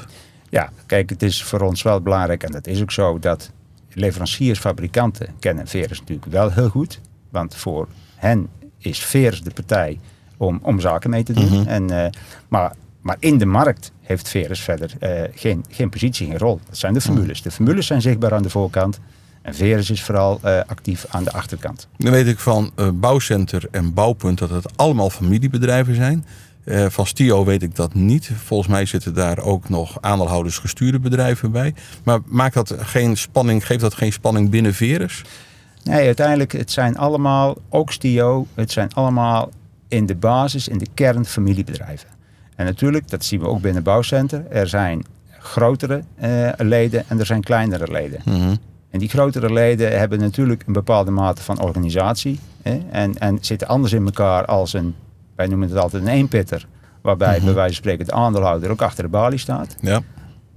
Ja, 0.50 0.70
kijk, 0.86 1.10
het 1.10 1.24
is 1.24 1.44
voor 1.44 1.62
ons 1.62 1.82
wel 1.82 2.02
belangrijk, 2.02 2.44
en 2.44 2.52
dat 2.52 2.68
is 2.68 2.82
ook 2.82 2.92
zo, 2.92 3.20
dat 3.20 3.52
leveranciers, 3.94 4.60
fabrikanten 4.60 5.28
kennen 5.40 5.68
Verus 5.68 6.00
natuurlijk 6.00 6.32
wel 6.32 6.52
heel 6.52 6.70
goed. 6.70 7.00
Want 7.30 7.56
voor 7.56 7.88
hen 8.16 8.48
is 8.78 9.00
Verus 9.00 9.42
de 9.42 9.52
partij 9.52 10.00
om, 10.38 10.60
om 10.62 10.80
zaken 10.80 11.10
mee 11.10 11.24
te 11.24 11.34
doen. 11.34 11.60
Mhm. 11.60 11.68
en, 11.68 11.90
eh, 11.90 12.12
maar, 12.48 12.74
maar 13.02 13.18
in 13.20 13.38
de 13.38 13.46
markt 13.46 13.92
heeft 14.02 14.30
Verus 14.30 14.60
verder 14.60 14.94
eh, 15.00 15.22
geen, 15.34 15.66
geen 15.70 15.90
positie, 15.90 16.28
geen 16.28 16.38
rol. 16.38 16.60
Dat 16.68 16.78
zijn 16.78 16.94
de 16.94 17.02
formules. 17.02 17.42
De 17.42 17.52
formules 17.52 17.88
zijn 17.88 18.02
zichtbaar 18.02 18.34
aan 18.34 18.44
de 18.44 18.50
voorkant. 18.50 19.00
En 19.42 19.56
Verus 19.56 19.90
is 19.90 20.04
vooral 20.04 20.40
eh, 20.44 20.60
actief 20.66 21.06
aan 21.10 21.24
de 21.24 21.32
achterkant. 21.32 21.88
Dan 21.98 22.12
weet 22.12 22.28
ik 22.28 22.40
van 22.40 22.72
Bouwcenter 22.94 23.68
en 23.72 23.94
Bouwpunt 23.94 24.38
dat 24.38 24.50
het 24.50 24.78
allemaal 24.78 25.10
familiebedrijven 25.10 25.96
zijn. 25.96 26.26
Eh, 26.70 26.86
van 26.90 27.06
Stio 27.06 27.46
weet 27.46 27.64
ik 27.64 27.76
dat 27.76 27.94
niet. 27.94 28.32
Volgens 28.36 28.70
mij 28.70 28.86
zitten 28.86 29.14
daar 29.14 29.40
ook 29.40 29.70
nog 29.70 29.98
aandeelhouders 30.02 30.58
gestuurde 30.58 31.00
bedrijven 31.00 31.52
bij. 31.52 31.74
Maar 32.04 32.20
maakt 32.26 32.54
dat 32.54 32.76
geen 32.80 33.18
spanning, 33.18 33.66
geeft 33.66 33.82
dat 33.82 33.94
geen 33.94 34.14
spanning 34.14 34.50
binnen 34.50 34.74
Verus? 34.74 35.22
Nee, 35.84 36.06
uiteindelijk, 36.06 36.52
het 36.52 36.72
zijn 36.72 36.98
allemaal, 36.98 37.58
ook 37.70 37.92
Stio, 37.92 38.48
het 38.54 38.72
zijn 38.72 38.94
allemaal 38.94 39.50
in 39.88 40.06
de 40.06 40.16
basis, 40.16 40.68
in 40.68 40.78
de 40.78 40.88
kern 40.94 41.26
familiebedrijven. 41.26 42.10
En 42.56 42.66
natuurlijk, 42.66 43.10
dat 43.10 43.26
zien 43.26 43.40
we 43.40 43.48
ook 43.48 43.62
binnen 43.62 43.84
Bouwcenter, 43.84 44.46
er 44.50 44.68
zijn 44.68 45.06
grotere 45.40 46.04
eh, 46.16 46.50
leden 46.58 47.04
en 47.08 47.20
er 47.20 47.26
zijn 47.26 47.42
kleinere 47.42 47.92
leden. 47.92 48.22
Mhm. 48.26 48.56
En 48.90 49.00
die 49.00 49.10
grotere 49.10 49.54
leden 49.54 50.00
hebben 50.00 50.20
natuurlijk 50.20 50.64
een 50.68 50.74
bepaalde 50.74 51.12
mate 51.12 51.42
van 51.42 51.62
organisatie. 51.62 52.40
Hè, 52.62 52.80
en, 52.92 53.18
en 53.18 53.38
zitten 53.42 53.68
anders 53.68 53.94
in 53.94 54.06
elkaar 54.06 54.46
als 54.46 54.74
een, 54.74 54.96
wij 55.40 55.48
noemen 55.48 55.70
het 55.70 55.78
altijd 55.78 56.04
een 56.04 56.10
eenpitter. 56.10 56.68
Waarbij 57.02 57.36
Mhm. 57.36 57.46
bij 57.46 57.54
wijze 57.54 57.74
van 57.74 57.84
spreken 57.84 58.06
de 58.06 58.12
aandeelhouder 58.12 58.70
ook 58.70 58.82
achter 58.82 59.04
de 59.04 59.10
balie 59.10 59.40
staat. 59.40 59.76
Ja. 59.82 60.02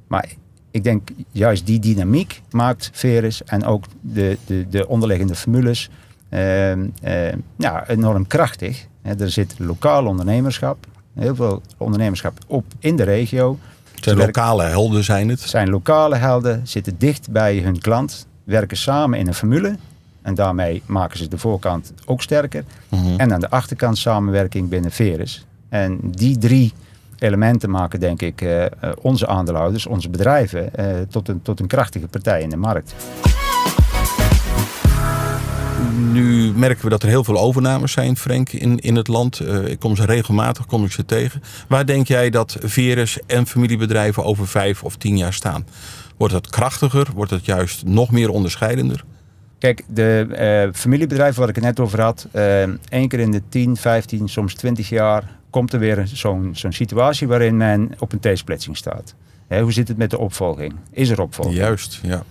Maar 0.06 0.28
ik 0.70 0.84
denk 0.84 1.08
juist 1.30 1.66
die 1.66 1.78
dynamiek 1.78 2.42
maakt 2.50 2.90
Verus 2.92 3.44
en 3.44 3.64
ook 3.64 3.84
de, 4.00 4.38
de, 4.46 4.66
de 4.68 4.88
onderliggende 4.88 5.34
formules 5.34 5.90
ehm, 6.28 6.86
ehm, 7.02 7.38
ja, 7.56 7.88
enorm 7.88 8.26
krachtig. 8.26 8.86
Er 9.02 9.30
zit 9.30 9.54
lokaal 9.58 10.06
ondernemerschap, 10.06 10.86
heel 11.14 11.34
veel 11.34 11.62
ondernemerschap 11.76 12.38
op 12.46 12.64
in 12.78 12.96
de 12.96 13.02
regio. 13.02 13.58
Het 13.94 14.04
zijn 14.04 14.16
lokale 14.16 14.62
helden 14.62 15.04
zijn 15.04 15.28
het. 15.28 15.40
zijn 15.40 15.70
lokale 15.70 16.16
helden, 16.16 16.60
zitten 16.64 16.94
dicht 16.98 17.30
bij 17.30 17.58
hun 17.58 17.78
klant, 17.78 18.26
werken 18.44 18.76
samen 18.76 19.18
in 19.18 19.26
een 19.26 19.34
formule. 19.34 19.76
En 20.22 20.34
daarmee 20.34 20.82
maken 20.86 21.18
ze 21.18 21.28
de 21.28 21.38
voorkant 21.38 21.92
ook 22.04 22.22
sterker. 22.22 22.64
Mhm. 22.88 23.16
En 23.16 23.32
aan 23.32 23.40
de 23.40 23.50
achterkant 23.50 23.98
samenwerking 23.98 24.68
binnen 24.68 24.90
Verus. 24.90 25.46
En 25.68 25.98
die 26.02 26.38
drie 26.38 26.72
elementen 27.18 27.70
maken, 27.70 28.00
denk 28.00 28.22
ik, 28.22 28.40
eh, 28.40 28.64
eh, 28.64 28.70
onze 29.00 29.26
aandeelhouders, 29.26 29.86
onze 29.86 30.10
bedrijven, 30.10 30.74
eh, 30.74 30.86
tot, 31.08 31.28
een, 31.28 31.42
tot 31.42 31.60
een 31.60 31.66
krachtige 31.66 32.06
partij 32.06 32.42
in 32.42 32.50
de 32.50 32.56
markt. 32.56 32.94
Nu 36.12 36.52
merken 36.54 36.84
we 36.84 36.90
dat 36.90 37.02
er 37.02 37.08
heel 37.08 37.24
veel 37.24 37.38
overnames 37.38 37.92
zijn, 37.92 38.16
Frank, 38.16 38.48
in, 38.52 38.78
in 38.78 38.96
het 38.96 39.08
land. 39.08 39.40
Eh, 39.40 39.66
ik 39.66 39.78
kom 39.78 39.96
ze 39.96 40.04
regelmatig 40.04 40.66
kom 40.66 40.84
ik 40.84 40.92
ze 40.92 41.04
tegen. 41.04 41.42
Waar 41.68 41.86
denk 41.86 42.06
jij 42.06 42.30
dat 42.30 42.56
Verus 42.60 43.18
en 43.26 43.46
familiebedrijven 43.46 44.24
over 44.24 44.48
vijf 44.48 44.82
of 44.82 44.96
tien 44.96 45.16
jaar 45.16 45.32
staan? 45.32 45.66
Wordt 46.16 46.34
het 46.34 46.50
krachtiger? 46.50 47.06
Wordt 47.14 47.30
het 47.30 47.44
juist 47.44 47.84
nog 47.84 48.10
meer 48.10 48.30
onderscheidender? 48.30 49.04
Kijk, 49.62 49.84
de 49.88 50.26
eh, 50.30 50.80
familiebedrijven 50.80 51.40
waar 51.40 51.48
ik 51.48 51.54
het 51.54 51.64
net 51.64 51.80
over 51.80 52.00
had, 52.00 52.26
eh 52.32 52.62
één 52.88 53.08
keer 53.08 53.18
in 53.18 53.30
de 53.30 53.42
10, 53.48 53.76
15, 53.76 54.28
soms 54.28 54.54
20 54.54 54.88
jaar 54.88 55.38
komt 55.50 55.72
er 55.72 55.78
weer 55.78 56.02
zo'n 56.06 56.50
zo'n 56.52 56.72
situatie 56.72 57.28
waarin 57.28 57.56
men 57.56 57.90
op 57.98 58.12
een 58.12 58.18
T-splitsing 58.34 58.76
staat. 58.76 59.14
Hè, 59.46 59.60
hoe 59.60 59.72
zit 59.72 59.88
het 59.88 59.96
met 59.96 60.10
de 60.10 60.18
opvolging? 60.18 60.74
Is 60.90 61.08
er 61.08 61.20
opvolging? 61.20 61.56
Juist, 61.56 61.98
ja. 62.02 62.22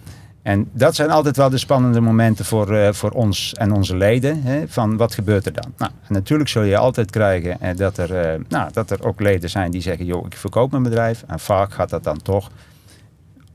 En 0.41 0.69
dat 0.71 0.95
zijn 0.95 1.09
altijd 1.09 1.37
wel 1.37 1.49
de 1.49 1.57
spannende 1.57 2.01
momenten 2.01 2.45
voor, 2.45 2.75
eh, 2.75 2.93
voor 2.93 3.11
ons 3.11 3.53
en 3.53 3.71
onze 3.71 3.97
leden. 3.97 4.41
Hè, 4.43 4.67
van 4.67 4.97
wat 4.97 5.13
gebeurt 5.13 5.45
er 5.45 5.53
dan? 5.53 5.73
Nou, 5.77 5.91
en 6.07 6.13
natuurlijk 6.13 6.49
zul 6.49 6.63
je 6.63 6.77
altijd 6.77 7.11
krijgen 7.11 7.75
dat, 7.75 7.97
er, 7.97 8.39
nou, 8.47 8.69
dat 8.73 8.89
er 8.89 9.05
ook 9.05 9.19
leden 9.19 9.49
zijn 9.49 9.71
die 9.71 9.81
zeggen: 9.81 10.05
joh, 10.05 10.25
ik 10.25 10.35
verkoop 10.35 10.71
mijn 10.71 10.83
bedrijf. 10.83 11.23
En 11.27 11.39
vaak 11.39 11.73
gaat 11.73 11.89
dat 11.89 12.03
dan 12.03 12.21
toch. 12.21 12.49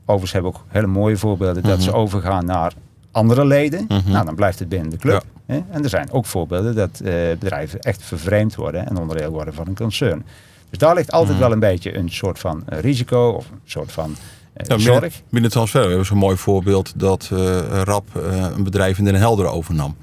Overigens 0.01 0.31
hebben 0.31 0.51
we 0.51 0.57
ook 0.57 0.65
hele 0.67 0.87
mooie 0.87 1.17
voorbeelden 1.17 1.63
dat 1.63 1.83
ze 1.83 1.93
overgaan 1.93 2.45
naar 2.45 2.73
andere 3.17 3.45
leden. 3.45 3.87
Nou, 4.05 4.25
dan 4.25 4.35
blijft 4.35 4.59
het 4.59 4.69
binnen 4.69 4.89
de 4.89 4.97
club. 4.97 5.23
Hè? 5.45 5.59
En 5.69 5.83
er 5.83 5.89
zijn 5.89 6.11
ook 6.11 6.25
voorbeelden 6.25 6.75
dat 6.75 6.99
eh, 6.99 7.13
bedrijven 7.39 7.79
echt 7.79 8.03
vervreemd 8.03 8.55
worden 8.55 8.87
en 8.87 8.97
onderdeel 8.97 9.31
worden 9.31 9.53
van 9.53 9.67
een 9.67 9.75
concern. 9.75 10.25
Dus 10.69 10.79
daar 10.79 10.95
ligt 10.95 11.11
altijd 11.11 11.37
wel 11.37 11.51
een 11.51 11.59
beetje 11.59 11.97
een 11.97 12.09
soort 12.09 12.39
van 12.39 12.63
eh, 12.65 12.79
risico 12.79 13.29
of 13.29 13.49
een 13.51 13.59
soort 13.65 13.91
van 13.91 14.15
eh, 14.53 14.65
Ja, 14.67 14.77
zorg. 14.77 14.99
binnen, 14.99 15.19
binnen 15.29 15.51
Transfer 15.51 15.79
hebben 15.81 15.99
we 15.99 16.05
zo'n 16.05 16.17
mooi 16.17 16.37
voorbeeld 16.37 16.93
dat 16.95 17.29
RAP 17.83 18.05
een 18.55 18.63
bedrijf 18.63 18.97
in 18.97 19.05
Den 19.05 19.15
Helder 19.15 19.45
overnam. 19.45 19.95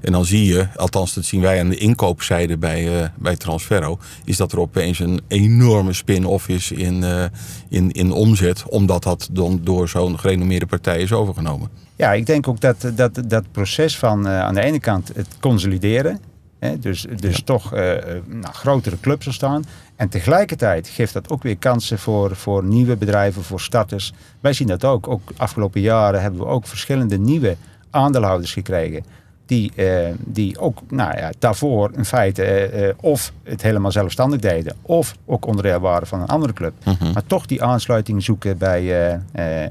En 0.00 0.12
dan 0.12 0.24
zie 0.24 0.44
je, 0.44 0.68
althans 0.76 1.14
dat 1.14 1.24
zien 1.24 1.40
wij 1.40 1.60
aan 1.60 1.68
de 1.68 1.76
inkoopzijde 1.76 2.58
bij, 2.58 3.00
eh, 3.02 3.08
bij 3.14 3.36
Transferro, 3.36 3.98
is 4.24 4.36
dat 4.36 4.52
er 4.52 4.60
opeens 4.60 4.98
een 4.98 5.20
enorme 5.28 5.92
spin-off 5.92 6.48
is 6.48 6.70
in, 6.70 7.04
in, 7.68 7.90
in 7.90 8.12
omzet, 8.12 8.64
omdat 8.68 9.02
dat 9.02 9.28
dan 9.32 9.60
door 9.62 9.88
zo'n 9.88 10.18
gerenommeerde 10.18 10.66
partij 10.66 11.00
is 11.00 11.12
overgenomen. 11.12 11.89
Ja, 12.00 12.12
ik 12.12 12.26
denk 12.26 12.48
ook 12.48 12.60
dat 12.60 12.90
dat, 12.94 13.22
dat 13.26 13.52
proces 13.52 13.98
van 13.98 14.26
eh, 14.26 14.40
aan 14.40 14.54
de 14.54 14.60
ene 14.60 14.80
kant 14.80 15.10
het 15.14 15.28
consolideren, 15.40 16.18
hè, 16.58 16.78
dus, 16.78 17.06
dus 17.16 17.42
toch 17.42 17.74
eh, 17.74 17.96
eh, 17.96 18.22
nou, 18.26 18.54
grotere 18.54 19.00
clubs 19.00 19.26
ontstaan. 19.26 19.64
En 19.96 20.08
tegelijkertijd 20.08 20.88
geeft 20.88 21.12
dat 21.12 21.30
ook 21.30 21.42
weer 21.42 21.56
kansen 21.56 21.98
voor, 21.98 22.36
voor 22.36 22.64
nieuwe 22.64 22.96
bedrijven, 22.96 23.42
voor 23.42 23.60
starters. 23.60 24.12
Wij 24.40 24.52
zien 24.52 24.66
dat 24.66 24.84
ook. 24.84 25.08
Ook 25.08 25.32
afgelopen 25.36 25.80
jaren 25.80 26.22
hebben 26.22 26.40
we 26.40 26.46
ook 26.46 26.66
verschillende 26.66 27.18
nieuwe 27.18 27.56
aandeelhouders 27.90 28.52
gekregen. 28.52 29.04
Die, 29.46 29.72
die 30.18 30.58
ook 30.58 30.78
nou 30.88 31.16
ja, 31.16 31.30
daarvoor 31.38 31.90
in 31.96 32.04
feite 32.04 32.94
of 33.00 33.32
het 33.42 33.62
helemaal 33.62 33.92
zelfstandig 33.92 34.40
deden. 34.40 34.76
Of 34.82 35.16
ook 35.26 35.46
onderdeel 35.46 35.80
waren 35.80 36.06
van 36.06 36.20
een 36.20 36.28
andere 36.28 36.52
club. 36.52 36.72
Maar 37.00 37.26
toch 37.26 37.46
die 37.46 37.62
aansluiting 37.62 38.22
zoeken 38.22 38.58
bij, 38.58 39.20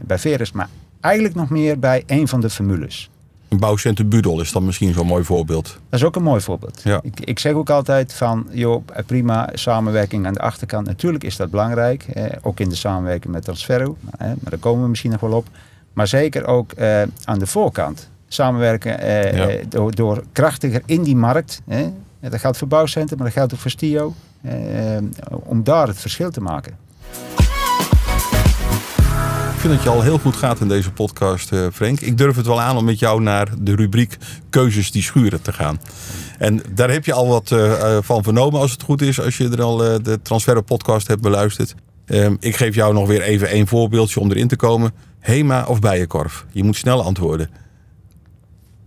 bij 0.02 0.20
Veres. 0.20 0.52
Maar 0.52 0.70
eigenlijk 1.00 1.36
nog 1.36 1.50
meer 1.50 1.80
bij 1.80 2.04
een 2.08 2.28
van 2.28 2.42
de 2.42 2.50
formules. 2.50 3.10
Een 3.48 3.60
bouwcentrum 3.60 4.10
Budel 4.10 4.42
is 4.42 4.52
dan 4.52 4.66
misschien 4.66 4.94
zo'n 4.94 5.08
mooi 5.08 5.24
voorbeeld. 5.24 5.66
Dat 5.90 6.00
is 6.00 6.06
ook 6.06 6.16
een 6.16 6.24
mooi 6.24 6.42
voorbeeld. 6.42 6.82
Ja. 6.84 7.00
Ik, 7.04 7.20
ik 7.20 7.40
zeg 7.40 7.54
ook 7.54 7.70
altijd 7.70 8.14
van, 8.14 8.48
joh, 8.52 8.84
prima 9.06 9.50
samenwerking 9.54 10.26
aan 10.26 10.34
de 10.34 10.40
achterkant. 10.40 10.88
Natuurlijk 10.88 11.24
is 11.24 11.36
dat 11.36 11.50
belangrijk, 11.50 12.04
eh, 12.04 12.26
ook 12.42 12.60
in 12.60 12.70
de 12.70 12.76
samenwerking 12.76 13.34
met 13.34 13.44
Transferro. 13.44 13.98
Eh, 14.18 14.28
maar 14.28 14.38
daar 14.50 14.60
komen 14.60 14.84
we 14.84 14.90
misschien 14.90 15.12
nog 15.12 15.20
wel 15.20 15.32
op. 15.32 15.48
Maar 15.94 16.08
zeker 16.08 16.46
ook 16.46 16.72
eh, 16.72 17.02
aan 17.24 17.40
de 17.40 17.48
voorkant. 17.48 18.10
Samenwerken 18.28 19.00
eh, 19.00 19.34
Ja. 19.38 19.48
eh, 19.48 19.66
door, 19.70 19.96
door 19.96 20.24
krachtiger 20.32 20.82
in 20.86 21.04
die 21.04 21.16
markt. 21.16 21.62
Dat 22.20 22.40
geldt 22.40 22.58
voor 22.58 22.68
bouwcentrum, 22.68 23.18
maar 23.18 23.28
dat 23.28 23.36
geldt 23.38 23.54
ook 23.54 23.60
voor 23.60 23.72
Stio. 23.72 24.14
eh, 24.42 24.98
om 25.30 25.64
daar 25.64 25.88
het 25.88 26.00
verschil 26.00 26.30
te 26.32 26.42
maken. 26.42 26.78
Ik 29.60 29.66
vind 29.66 29.78
dat 29.78 29.84
je 29.84 29.98
al 29.98 30.02
heel 30.02 30.20
goed 30.20 30.36
gaat 30.36 30.60
in 30.60 30.68
deze 30.68 30.92
podcast, 30.92 31.52
eh, 31.52 31.68
Frank. 31.74 32.00
Ik 32.00 32.18
durf 32.18 32.36
het 32.36 32.46
wel 32.46 32.62
aan 32.62 32.78
om 32.78 32.86
met 32.86 33.00
jou 33.00 33.22
naar 33.22 33.48
de 33.60 33.76
rubriek 33.76 34.18
Keuzes 34.50 34.92
die 34.92 35.04
schuren 35.04 35.42
te 35.42 35.54
gaan. 35.54 35.82
En 36.38 36.62
daar 36.74 36.90
heb 36.90 37.06
je 37.06 37.14
al 37.14 37.28
wat 37.28 37.52
eh, 37.52 37.96
eh, 37.98 38.04
van 38.04 38.24
vernomen 38.24 38.60
als 38.60 38.72
het 38.72 38.82
goed 38.82 39.02
is, 39.02 39.22
als 39.22 39.38
je 39.38 39.50
er 39.50 39.62
al 39.62 39.78
de 39.78 40.20
Transfer 40.24 40.64
podcast 40.64 41.08
hebt 41.08 41.22
beluisterd. 41.22 41.76
Ehm, 42.06 42.36
ik 42.40 42.56
geef 42.56 42.76
jou 42.76 42.94
nog 42.94 43.08
weer 43.08 43.22
even 43.22 43.50
één 43.50 43.68
voorbeeldje 43.68 44.20
om 44.20 44.32
erin 44.32 44.48
te 44.48 44.56
komen. 44.56 44.92
Hema 45.20 45.66
of 45.66 45.80
bijenkorf? 45.80 46.46
Je 46.52 46.64
moet 46.64 46.76
snel 46.76 47.04
antwoorden. 47.04 47.50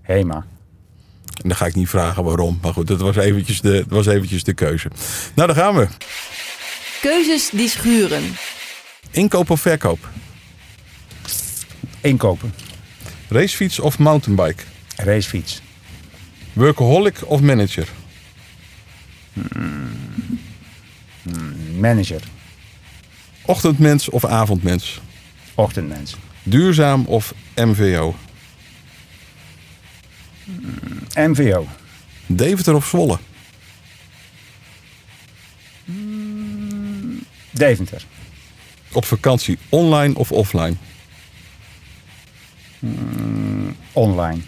Hema. 0.03 0.45
En 1.43 1.49
dan 1.49 1.57
ga 1.57 1.67
ik 1.67 1.75
niet 1.75 1.89
vragen 1.89 2.25
waarom. 2.25 2.59
Maar 2.63 2.73
goed, 2.73 2.87
dat 2.87 3.01
was 3.01 3.17
eventjes 3.17 3.61
de, 3.61 3.73
dat 3.73 3.89
was 3.89 4.07
eventjes 4.07 4.45
de 4.45 4.55
keuze. 4.55 4.91
Nou, 5.35 5.53
daar 5.53 5.63
gaan 5.63 5.75
we. 5.75 5.89
Keuzes 7.01 7.51
die 7.51 7.69
schuren. 7.69 8.23
Inkoop 9.11 9.51
of 9.51 9.61
verkoop? 9.61 10.09
Inkopen. 12.03 12.55
Racefiets 13.29 13.81
of 13.81 13.99
mountainbike? 13.99 14.65
Racefiets. 14.97 15.63
Workaholic 16.53 17.23
of 17.27 17.41
manager? 17.41 17.87
Manager. 21.79 22.21
Ochtendmens 23.47 24.11
of 24.11 24.25
avondmens? 24.27 25.01
Ochtendmens. 25.55 26.17
Duurzaam 26.43 27.05
of 27.07 27.35
MVO? 27.55 28.15
MVO. 31.15 31.67
Deventer 32.27 32.75
of 32.75 32.87
Zwolle? 32.87 33.19
Deventer. 37.51 38.03
Op 38.93 39.05
vakantie 39.05 39.59
online 39.69 40.15
of 40.15 40.33
offline? 40.33 40.79
Online. 43.93 44.41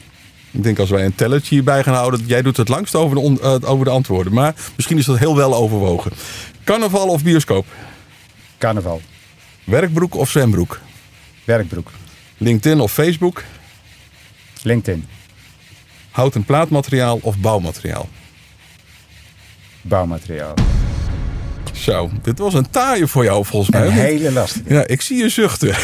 Ik 0.51 0.63
denk 0.63 0.79
als 0.79 0.91
wij 0.91 1.05
een 1.05 1.15
tellertje 1.15 1.55
hierbij 1.55 1.83
gaan 1.83 1.95
houden, 1.95 2.21
jij 2.27 2.43
doet 2.43 2.57
het 2.57 2.69
langst 2.69 2.95
over 2.95 3.15
de, 3.17 3.21
on- 3.23 3.41
eh, 3.41 3.57
over 3.65 3.85
de 3.85 3.91
antwoorden. 3.91 4.33
Maar 4.33 4.55
misschien 4.77 4.99
is 4.99 5.05
dat 5.07 5.19
heel 5.19 5.37
wel 5.37 5.55
overwogen. 5.55 6.13
Carnaval 6.65 7.09
of 7.09 7.23
bioscoop? 7.23 7.67
Carnaval. 8.59 9.01
Werkbroek 9.65 10.15
of 10.15 10.31
zwembroek? 10.31 10.81
Werkbroek. 11.45 11.91
LinkedIn 12.39 12.81
of 12.81 12.93
Facebook? 12.93 13.43
LinkedIn. 14.63 15.07
Hout- 16.11 16.35
en 16.35 16.45
plaatmateriaal 16.45 17.19
of 17.23 17.39
bouwmateriaal? 17.39 18.09
Bouwmateriaal. 19.83 20.55
Zo, 21.73 22.11
dit 22.23 22.39
was 22.39 22.55
een 22.55 22.71
taaie 22.71 23.07
voor 23.07 23.25
jou 23.25 23.45
volgens 23.45 23.71
mij. 23.71 23.87
Een 23.87 23.93
hele 23.93 24.33
lastige. 24.33 24.75
Ja, 24.75 24.87
ik 24.87 25.01
zie 25.01 25.17
je 25.17 25.29
zuchten. 25.29 25.75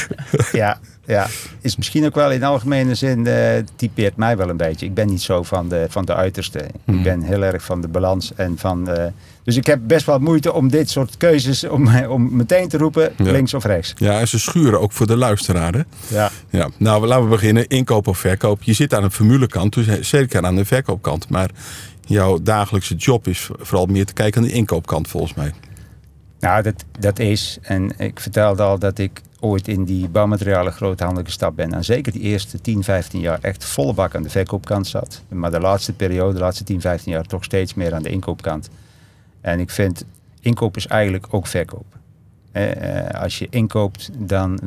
Ja, 0.52 0.78
ja. 1.10 1.26
Is 1.60 1.76
misschien 1.76 2.04
ook 2.06 2.14
wel 2.14 2.30
in 2.30 2.42
algemene 2.42 2.94
zin 2.94 3.26
eh, 3.26 3.62
typeert 3.76 4.16
mij 4.16 4.36
wel 4.36 4.48
een 4.48 4.56
beetje. 4.56 4.86
Ik 4.86 4.94
ben 4.94 5.06
niet 5.08 5.22
zo 5.22 5.42
van 5.42 5.68
de, 5.68 5.86
van 5.88 6.04
de 6.04 6.14
uiterste. 6.14 6.58
Ik 6.86 7.02
ben 7.02 7.22
heel 7.22 7.42
erg 7.42 7.62
van 7.64 7.80
de 7.80 7.88
balans 7.88 8.32
en 8.36 8.54
van. 8.58 8.88
eh, 8.88 9.04
dus 9.44 9.56
ik 9.56 9.66
heb 9.66 9.80
best 9.82 10.06
wel 10.06 10.18
moeite 10.18 10.52
om 10.52 10.68
dit 10.70 10.90
soort 10.90 11.16
keuzes 11.16 11.64
om, 11.64 11.96
om 12.16 12.36
meteen 12.36 12.68
te 12.68 12.76
roepen 12.78 13.12
Ja. 13.16 13.30
links 13.30 13.54
of 13.54 13.64
rechts. 13.64 13.92
Ja, 13.96 14.20
en 14.20 14.28
ze 14.28 14.38
schuren 14.38 14.80
ook 14.80 14.92
voor 14.92 15.06
de 15.06 15.16
luisteraar. 15.16 15.72
Hè? 15.72 15.80
Ja. 16.16 16.30
Ja, 16.50 16.68
nou 16.76 17.06
laten 17.06 17.24
we 17.24 17.30
beginnen. 17.30 17.66
Inkoop 17.68 18.06
of 18.06 18.18
verkoop. 18.18 18.62
Je 18.62 18.72
zit 18.72 18.94
aan 18.94 19.02
de 19.02 19.10
formulekant, 19.10 19.74
dus 19.74 20.08
zeker 20.08 20.44
aan 20.44 20.56
de 20.56 20.64
verkoopkant. 20.64 21.28
Maar 21.28 21.50
jouw 22.06 22.38
dagelijkse 22.42 22.94
job 22.94 23.28
is 23.28 23.48
vooral 23.58 23.86
meer 23.86 24.06
te 24.06 24.12
kijken 24.12 24.40
aan 24.42 24.46
de 24.48 24.54
inkoopkant 24.54 25.08
volgens 25.08 25.34
mij. 25.34 25.52
Nou, 26.40 26.62
dat, 26.62 26.84
dat 26.98 27.18
is. 27.18 27.58
En 27.62 27.98
ik 27.98 28.20
vertelde 28.20 28.62
al 28.62 28.78
dat 28.78 28.98
ik 28.98 29.22
ooit 29.40 29.68
in 29.68 29.84
die 29.84 30.08
bouwmaterialen 30.08 30.72
groothandel 30.72 31.24
gestapt 31.24 31.56
ben. 31.56 31.74
En 31.74 31.84
zeker 31.84 32.12
die 32.12 32.20
eerste 32.20 32.60
10, 32.60 32.84
15 32.84 33.20
jaar 33.20 33.38
echt 33.40 33.64
volle 33.64 33.94
bak 33.94 34.14
aan 34.14 34.22
de 34.22 34.30
verkoopkant 34.30 34.86
zat. 34.86 35.22
Maar 35.28 35.50
de 35.50 35.60
laatste 35.60 35.92
periode, 35.92 36.34
de 36.34 36.40
laatste 36.40 36.64
10, 36.64 36.80
15 36.80 37.12
jaar, 37.12 37.24
toch 37.24 37.44
steeds 37.44 37.74
meer 37.74 37.94
aan 37.94 38.02
de 38.02 38.08
inkoopkant. 38.08 38.70
En 39.40 39.60
ik 39.60 39.70
vind, 39.70 40.04
inkoop 40.40 40.76
is 40.76 40.86
eigenlijk 40.86 41.26
ook 41.30 41.46
verkoop. 41.46 41.98
Eh, 42.52 43.06
eh, 43.06 43.22
als 43.22 43.38
je 43.38 43.46
inkoopt, 43.50 44.10
dan 44.12 44.58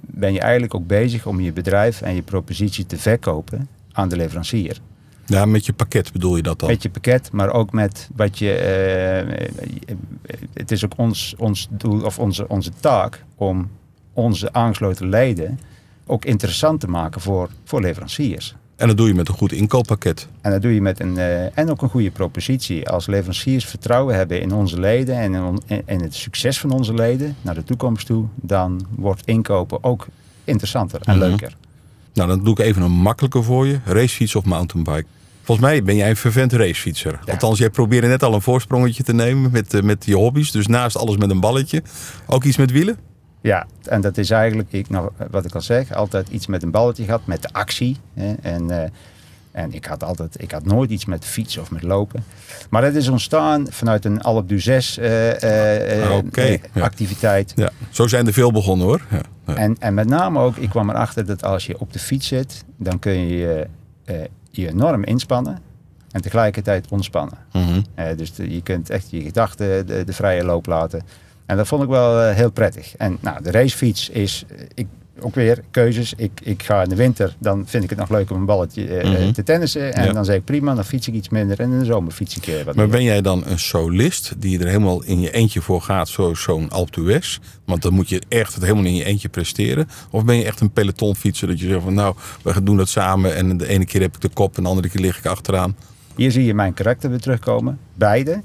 ben 0.00 0.32
je 0.32 0.40
eigenlijk 0.40 0.74
ook 0.74 0.86
bezig 0.86 1.26
om 1.26 1.40
je 1.40 1.52
bedrijf 1.52 2.02
en 2.02 2.14
je 2.14 2.22
propositie 2.22 2.86
te 2.86 2.98
verkopen 2.98 3.68
aan 3.92 4.08
de 4.08 4.16
leverancier. 4.16 4.80
Ja, 5.28 5.44
met 5.44 5.66
je 5.66 5.72
pakket 5.72 6.12
bedoel 6.12 6.36
je 6.36 6.42
dat 6.42 6.58
dan? 6.60 6.68
Met 6.68 6.82
je 6.82 6.90
pakket, 6.90 7.32
maar 7.32 7.52
ook 7.52 7.72
met 7.72 8.08
wat 8.16 8.38
je. 8.38 8.52
eh, 8.52 9.96
het 10.54 10.70
is 10.70 10.84
ook 10.84 10.92
ons, 10.96 11.34
ons 11.38 11.68
doel 11.70 12.00
of 12.04 12.18
onze, 12.18 12.48
onze 12.48 12.70
taak 12.80 13.24
om 13.34 13.70
onze 14.12 14.52
aangesloten 14.52 15.08
leden 15.08 15.60
ook 16.06 16.24
interessant 16.24 16.80
te 16.80 16.88
maken 16.88 17.20
voor, 17.20 17.48
voor 17.64 17.80
leveranciers. 17.80 18.54
En 18.76 18.86
dat 18.88 18.96
doe 18.96 19.08
je 19.08 19.14
met 19.14 19.28
een 19.28 19.34
goed 19.34 19.52
inkooppakket. 19.52 20.28
En 20.40 20.50
dat 20.50 20.62
doe 20.62 20.74
je 20.74 20.80
met 20.80 21.00
een. 21.00 21.16
eh, 21.18 21.58
en 21.58 21.70
ook 21.70 21.82
een 21.82 21.88
goede 21.88 22.10
propositie. 22.10 22.88
Als 22.88 23.06
leveranciers 23.06 23.64
vertrouwen 23.64 24.14
hebben 24.14 24.40
in 24.40 24.52
onze 24.52 24.80
leden 24.80 25.14
en 25.16 25.34
in, 25.34 25.42
on- 25.42 25.62
in 25.86 26.00
het 26.00 26.14
succes 26.14 26.58
van 26.60 26.70
onze 26.70 26.94
leden 26.94 27.36
naar 27.42 27.54
de 27.54 27.64
toekomst 27.64 28.06
toe, 28.06 28.24
dan 28.34 28.86
wordt 28.96 29.22
inkopen 29.26 29.84
ook 29.84 30.06
interessanter 30.44 31.00
en 31.04 31.16
Mhm. 31.18 31.28
leuker. 31.28 31.56
Nou, 32.14 32.28
dan 32.28 32.44
doe 32.44 32.52
ik 32.52 32.58
even 32.58 32.82
een 32.82 32.90
makkelijke 32.92 33.42
voor 33.42 33.66
je. 33.66 33.78
Racefiets 33.84 34.34
of 34.34 34.44
mountainbike? 34.44 35.04
Volgens 35.48 35.68
mij 35.68 35.82
ben 35.82 35.96
jij 35.96 36.10
een 36.10 36.16
vervent 36.16 36.52
racefietser. 36.52 37.18
Ja. 37.24 37.32
Althans, 37.32 37.58
jij 37.58 37.70
probeerde 37.70 38.06
net 38.06 38.22
al 38.22 38.34
een 38.34 38.42
voorsprongetje 38.42 39.02
te 39.02 39.14
nemen 39.14 39.50
met, 39.50 39.74
eh, 39.74 39.82
met 39.82 40.04
je 40.04 40.14
hobby's. 40.14 40.50
Dus 40.50 40.66
naast 40.66 40.96
alles 40.96 41.16
met 41.16 41.30
een 41.30 41.40
balletje. 41.40 41.82
Ook 42.26 42.44
iets 42.44 42.56
met 42.56 42.70
wielen? 42.70 42.96
Ja, 43.40 43.66
en 43.82 44.00
dat 44.00 44.18
is 44.18 44.30
eigenlijk, 44.30 44.72
ik, 44.72 44.88
nou, 44.88 45.10
wat 45.30 45.44
ik 45.44 45.54
al 45.54 45.60
zeg, 45.60 45.94
altijd 45.94 46.28
iets 46.28 46.46
met 46.46 46.62
een 46.62 46.70
balletje 46.70 47.04
gehad, 47.04 47.26
met 47.26 47.42
de 47.42 47.48
actie. 47.52 47.96
Hè, 48.14 48.34
en, 48.42 48.70
eh, 48.70 48.90
En 49.52 49.72
ik 49.72 49.84
had, 49.84 50.04
altijd, 50.04 50.42
ik 50.42 50.50
had 50.50 50.64
nooit 50.64 50.90
iets 50.90 51.04
met 51.04 51.24
fietsen 51.24 51.62
of 51.62 51.70
met 51.70 51.82
lopen. 51.82 52.24
Maar 52.70 52.82
dat 52.82 52.94
is 52.94 53.08
ontstaan 53.08 53.66
vanuit 53.70 54.04
een 54.04 54.22
Alp 54.22 54.48
du 54.48 54.60
6 54.60 54.98
eh, 54.98 55.40
ja. 55.40 56.58
activiteit. 56.80 57.52
Ja, 57.56 57.70
zo 57.90 58.06
zijn 58.06 58.26
er 58.26 58.32
veel 58.32 58.52
begonnen 58.52 58.86
hoor. 58.86 59.02
Ja. 59.10 59.20
Ja. 59.46 59.54
En, 59.54 59.76
en 59.78 59.94
met 59.94 60.08
name 60.08 60.40
ook, 60.40 60.56
ik 60.56 60.70
kwam 60.70 60.90
erachter 60.90 61.26
dat 61.26 61.44
als 61.44 61.66
je 61.66 61.80
op 61.80 61.92
de 61.92 61.98
fiets 61.98 62.26
zit, 62.26 62.64
dan 62.76 62.98
kun 62.98 63.28
je 63.28 63.66
je, 64.50 64.68
enorm 64.68 65.04
inspannen 65.04 65.58
en 66.10 66.20
tegelijkertijd 66.22 66.86
ontspannen. 66.90 67.38
Mhm. 67.52 67.80
Eh, 67.94 68.16
dus 68.16 68.34
de- 68.34 68.54
je 68.54 68.62
kunt 68.62 68.90
echt 68.90 69.10
je 69.10 69.22
gedachten 69.22 69.86
de, 69.86 70.04
de 70.04 70.12
vrije 70.12 70.44
loop 70.44 70.66
laten. 70.66 71.02
En 71.46 71.56
dat 71.56 71.66
vond 71.66 71.82
ik 71.82 71.88
wel 71.88 72.20
eh, 72.20 72.34
heel 72.34 72.50
prettig. 72.50 72.96
En 72.96 73.18
nou, 73.20 73.42
de 73.42 73.50
racefiets 73.50 74.08
is, 74.08 74.44
eh, 74.48 74.56
ik, 74.74 74.86
ook 75.20 75.34
weer 75.34 75.62
keuzes. 75.70 76.12
Ik, 76.16 76.30
ik 76.42 76.62
ga 76.62 76.82
in 76.82 76.88
de 76.88 76.94
winter, 76.94 77.34
dan 77.38 77.62
vind 77.66 77.84
ik 77.84 77.90
het 77.90 77.98
nog 77.98 78.08
leuk 78.10 78.30
om 78.30 78.36
een 78.36 78.44
balletje 78.46 78.86
eh, 78.88 79.10
Mhm. 79.20 79.32
te 79.32 79.42
tennissen. 79.42 79.94
En 79.94 80.04
Ja. 80.04 80.12
dan 80.12 80.24
zeg 80.24 80.36
ik 80.36 80.44
prima, 80.44 80.74
dan 80.74 80.84
fiets 80.84 81.08
ik 81.08 81.14
iets 81.14 81.28
minder. 81.28 81.60
En 81.60 81.72
in 81.72 81.78
de 81.78 81.84
zomer 81.84 82.12
fiets 82.12 82.36
ik 82.36 82.46
eh, 82.46 82.54
wat 82.56 82.64
Maar 82.64 82.74
meer. 82.74 82.88
ben 82.88 83.02
jij 83.02 83.20
dan 83.22 83.42
een 83.46 83.58
solist 83.58 84.32
die 84.38 84.58
er 84.60 84.66
helemaal 84.66 85.02
in 85.04 85.20
je 85.20 85.30
eentje 85.32 85.60
voor 85.60 85.82
gaat, 85.82 86.08
zoals 86.08 86.42
zo'n 86.42 86.70
Alpe 86.70 86.90
d'Huez? 86.90 87.38
Want 87.64 87.82
dan 87.82 87.92
moet 87.92 88.08
je 88.08 88.22
echt 88.28 88.54
het 88.54 88.62
helemaal 88.62 88.84
in 88.84 88.94
je 88.94 89.04
eentje 89.04 89.28
presteren. 89.28 89.88
Of 90.10 90.24
ben 90.24 90.36
je 90.36 90.44
echt 90.44 90.60
een 90.60 90.70
pelotonfietser 90.70 91.48
dat 91.48 91.60
je 91.60 91.68
zegt 91.68 91.82
van 91.82 91.94
nou, 91.94 92.14
we 92.42 92.52
gaan 92.52 92.64
doen 92.64 92.76
dat 92.76 92.88
samen 92.88 93.34
en 93.36 93.56
de 93.56 93.66
ene 93.68 93.84
keer 93.84 94.00
heb 94.00 94.14
ik 94.14 94.20
de 94.20 94.28
kop 94.28 94.56
en 94.56 94.62
de 94.62 94.68
andere 94.68 94.88
keer 94.88 95.00
lig 95.00 95.18
ik 95.18 95.26
achteraan. 95.26 95.76
Hier 96.16 96.30
zie 96.30 96.44
je 96.44 96.54
mijn 96.54 96.74
karakter 96.74 97.10
weer 97.10 97.20
terugkomen. 97.20 97.78
Beide. 97.94 98.40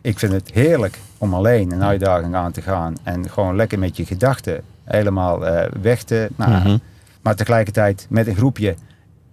Ik 0.00 0.18
vind 0.18 0.32
het 0.32 0.50
heerlijk 0.52 0.98
om 1.18 1.34
alleen 1.34 1.72
een 1.72 1.82
uitdaging 1.82 2.34
aan 2.34 2.52
te 2.52 2.62
gaan. 2.62 2.94
En 3.02 3.30
gewoon 3.30 3.56
lekker 3.56 3.78
met 3.78 3.96
je 3.96 4.06
gedachten 4.06 4.62
helemaal 4.84 5.46
eh, 5.46 5.70
weg 5.82 6.02
te... 6.02 6.28
Nou, 6.36 6.50
Mhm. 6.52 6.76
Maar 7.22 7.34
tegelijkertijd 7.36 8.06
met 8.08 8.26
een 8.26 8.36
groepje 8.36 8.74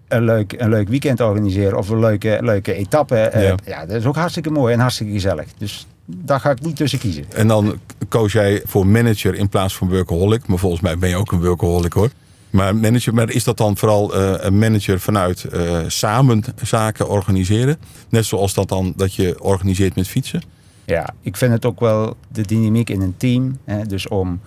een 0.07 0.23
leuk, 0.23 0.53
een 0.57 0.69
leuk 0.69 0.87
weekend 0.89 1.21
organiseren. 1.21 1.77
Of 1.77 1.89
een 1.89 1.99
leuke, 1.99 2.37
leuke 2.41 2.73
etappe. 2.73 3.15
eh, 3.15 3.47
Ja. 3.47 3.55
ja. 3.65 3.85
dat 3.85 3.95
is 3.97 4.05
ook 4.05 4.15
hartstikke 4.15 4.49
mooi 4.49 4.73
en 4.73 4.79
hartstikke 4.79 5.11
gezellig. 5.13 5.45
Dus 5.57 5.87
daar 6.05 6.39
ga 6.39 6.49
ik 6.51 6.61
niet 6.61 6.75
tussen 6.75 6.99
kiezen. 6.99 7.23
En 7.35 7.47
dan 7.47 7.79
koos 8.07 8.31
jij 8.33 8.61
voor 8.65 8.87
manager 8.87 9.35
in 9.35 9.49
plaats 9.49 9.75
van 9.75 9.89
workaholic. 9.89 10.47
Maar 10.47 10.57
volgens 10.57 10.81
mij 10.81 10.97
ben 10.97 11.09
je 11.09 11.15
ook 11.15 11.31
een 11.31 11.41
workaholic 11.41 11.93
hoor. 11.93 12.09
Maar 12.49 12.75
manager, 12.75 13.13
maar 13.13 13.29
is 13.29 13.43
dat 13.43 13.57
dan 13.57 13.77
vooral 13.77 14.13
eh, 14.15 14.33
een 14.37 14.57
manager 14.59 14.99
vanuit 14.99 15.43
eh, 15.43 15.77
samen 15.87 16.43
zaken 16.63 17.09
organiseren? 17.09 17.77
Net 18.09 18.25
zoals 18.25 18.53
dat 18.53 18.67
dan 18.69 18.93
dat 18.95 19.13
je 19.13 19.41
organiseert 19.43 19.95
met 19.95 20.07
fietsen? 20.07 20.41
Ja, 20.85 21.09
ik 21.21 21.37
vind 21.37 21.51
het 21.51 21.65
ook 21.65 21.79
wel 21.79 22.15
de 22.27 22.41
dynamiek 22.41 22.89
in 22.89 23.01
een 23.01 23.17
team. 23.17 23.57
Hè, 23.65 23.85
dus 23.85 24.07
om, 24.07 24.39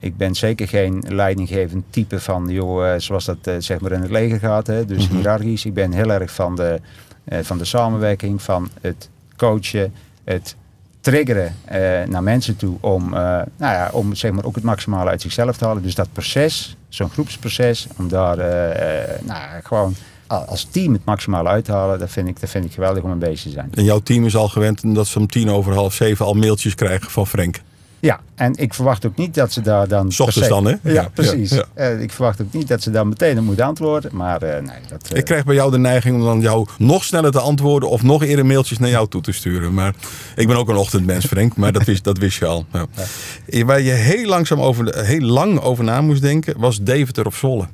ik 0.00 0.16
ben 0.16 0.34
zeker 0.34 0.68
geen 0.68 1.04
leidinggevend 1.08 1.84
type 1.90 2.20
van, 2.20 2.48
joh, 2.48 2.92
eh, 2.94 3.00
zoals 3.00 3.24
dat 3.24 3.36
eh, 3.42 3.54
zeg 3.58 3.80
maar 3.80 3.92
in 3.92 4.00
het 4.00 4.10
leger 4.10 4.38
gaat. 4.38 4.66
Hè, 4.66 4.84
dus 4.84 5.06
Mhm. 5.08 5.16
hiërarchisch. 5.16 5.64
Ik 5.64 5.74
ben 5.74 5.92
heel 5.92 6.10
erg 6.12 6.32
van 6.32 6.56
de, 6.56 6.80
eh, 7.24 7.38
van 7.42 7.58
de 7.58 7.64
samenwerking, 7.64 8.42
van 8.42 8.68
het 8.80 9.08
coachen, 9.36 9.92
het 10.24 10.56
triggeren 11.00 11.54
eh, 11.64 11.80
naar 12.06 12.22
mensen 12.22 12.56
toe 12.56 12.76
om, 12.80 13.04
eh, 13.04 13.20
nou 13.20 13.46
ja, 13.56 13.90
om 13.92 14.14
zeg 14.14 14.32
maar 14.32 14.44
ook 14.44 14.54
het 14.54 14.64
maximale 14.64 15.10
uit 15.10 15.20
zichzelf 15.22 15.56
te 15.56 15.64
halen. 15.64 15.82
Dus 15.82 15.94
dat 15.94 16.08
proces, 16.12 16.76
zo'n 16.88 17.10
groepsproces, 17.10 17.86
om 17.98 18.08
daar 18.08 18.38
eh, 18.38 19.02
eh, 19.14 19.20
nou, 19.22 19.62
gewoon 19.62 19.94
als 20.26 20.64
team 20.70 20.92
het 20.92 21.04
maximale 21.04 21.48
uit 21.48 21.64
te 21.64 21.72
halen, 21.72 21.98
dat 21.98 22.10
vind 22.10 22.28
ik, 22.28 22.40
dat 22.40 22.50
vind 22.50 22.64
ik 22.64 22.72
geweldig 22.72 23.02
om 23.02 23.10
een 23.10 23.18
bezig 23.18 23.42
te 23.42 23.50
zijn. 23.50 23.68
En 23.74 23.84
jouw 23.84 23.98
team 24.00 24.24
is 24.24 24.36
al 24.36 24.48
gewend 24.48 24.94
dat 24.94 25.06
ze 25.06 25.18
om 25.18 25.26
tien 25.26 25.50
over 25.50 25.74
half 25.74 25.94
zeven 25.94 26.24
al 26.26 26.34
mailtjes 26.34 26.74
krijgen 26.74 27.10
van 27.10 27.26
Frank. 27.26 27.60
Ja, 28.02 28.20
en 28.34 28.54
ik 28.56 28.74
verwacht 28.74 29.06
ook 29.06 29.16
niet 29.16 29.34
dat 29.34 29.52
ze 29.52 29.60
daar 29.60 29.88
dan... 29.88 30.06
Ochtends 30.18 30.48
dan, 30.48 30.64
hè? 30.64 30.70
Ja, 30.82 30.92
Ja, 30.92 31.08
precies. 31.14 31.50
ja, 31.50 31.64
Eh, 31.74 32.00
ik 32.00 32.12
verwacht 32.12 32.40
ook 32.42 32.52
niet 32.52 32.68
dat 32.68 32.82
ze 32.82 32.90
dan 32.90 33.08
meteen 33.08 33.38
op 33.38 33.44
moeten 33.44 33.64
antwoorden. 33.64 34.16
Maar 34.16 34.42
eh, 34.42 34.62
nee, 34.62 34.76
dat... 34.88 35.08
eh, 35.08 35.18
Ik 35.18 35.24
krijg 35.24 35.44
bij 35.44 35.54
jou 35.54 35.70
de 35.70 35.78
neiging 35.78 36.16
om 36.16 36.22
dan 36.24 36.40
jou 36.40 36.66
nog 36.78 37.04
sneller 37.04 37.30
te 37.32 37.40
antwoorden 37.40 37.88
of 37.88 38.02
nog 38.02 38.22
eerder 38.22 38.46
mailtjes 38.46 38.78
naar 38.78 38.88
jou 38.90 39.08
toe 39.08 39.20
te 39.22 39.32
sturen. 39.32 39.74
Maar 39.74 39.94
ik 40.36 40.46
ben 40.46 40.56
ook 40.56 40.68
een 40.68 40.76
ochtendmens, 40.76 41.26
Frank, 41.26 41.56
maar 41.56 41.72
dat 41.72 41.84
wist, 41.84 42.04
dat 42.04 42.18
wist 42.18 42.38
je 42.38 42.46
al. 42.46 42.66
Ja. 42.72 43.64
Waar 43.64 43.80
je 43.80 43.90
heel, 43.90 44.26
langzaam 44.28 44.60
over, 44.60 45.04
heel 45.04 45.20
lang 45.20 45.60
over 45.60 45.84
na 45.84 46.00
moest 46.00 46.22
denken, 46.22 46.54
was 46.58 46.80
Deventer 46.82 47.26
of 47.26 47.36
Zwolle. 47.36 47.66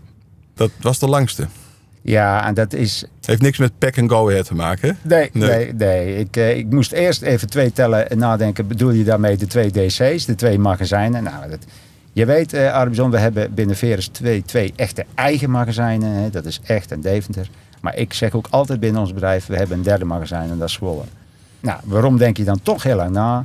Dat 0.55 0.71
was 0.81 0.99
de 0.99 1.09
langste. 1.09 1.47
Ja, 2.03 2.47
en 2.47 2.55
dat 2.55 2.73
is... 2.73 3.05
Heeft 3.25 3.43
niks 3.43 3.59
met 3.59 3.79
pack 3.79 3.99
and 3.99 4.11
go 4.11 4.29
ahead 4.29 4.45
te 4.45 4.55
maken. 4.55 4.99
Nee, 5.03 5.31
Nee. 5.33 5.49
nee, 5.49 5.73
nee. 5.75 6.17
Ik, 6.19 6.37
eh, 6.37 6.57
ik 6.57 6.71
moest 6.71 6.93
eerst 6.93 7.23
even 7.23 7.49
twee 7.51 7.73
tellen 7.73 8.11
en 8.11 8.19
nadenken. 8.19 8.67
Bedoel 8.67 8.91
je 8.91 9.05
daarmee 9.05 9.37
de 9.37 9.47
twee 9.47 9.71
DC's, 9.71 10.25
de 10.25 10.35
twee 10.35 10.59
magazijnen? 10.59 11.23
Nou, 11.23 11.51
dat, 11.51 11.59
je 12.13 12.25
weet, 12.25 12.53
eh 12.53 12.73
Arbizon, 12.73 13.11
we 13.11 13.19
hebben 13.19 13.55
binnen 13.55 13.77
Verus 13.77 14.07
twee, 14.07 14.43
twee 14.43 14.73
echte 14.77 15.05
eigen 15.15 15.51
magazijnen. 15.51 16.11
Hè. 16.13 16.31
Dat 16.31 16.45
is 16.45 16.61
echt 16.65 16.93
en 16.93 17.01
Deventer. 17.01 17.49
Maar 17.81 17.97
ik 17.97 18.13
zeg 18.13 18.33
ook 18.33 18.47
altijd 18.51 18.81
binnen 18.81 19.01
ons 19.01 19.13
bedrijf, 19.13 19.47
we 19.47 19.57
hebben 19.57 19.77
een 19.77 19.83
derde 19.83 20.05
magazijn 20.05 20.51
en 20.51 20.59
dat 20.59 20.69
is 20.69 20.75
Zwolle. 20.75 21.03
Nou, 21.61 21.81
waarom 21.85 22.19
denk 22.19 22.37
je 22.37 22.45
dan 22.45 22.61
toch 22.63 22.83
heel 22.83 22.97
lang 22.97 23.11
na? 23.11 23.45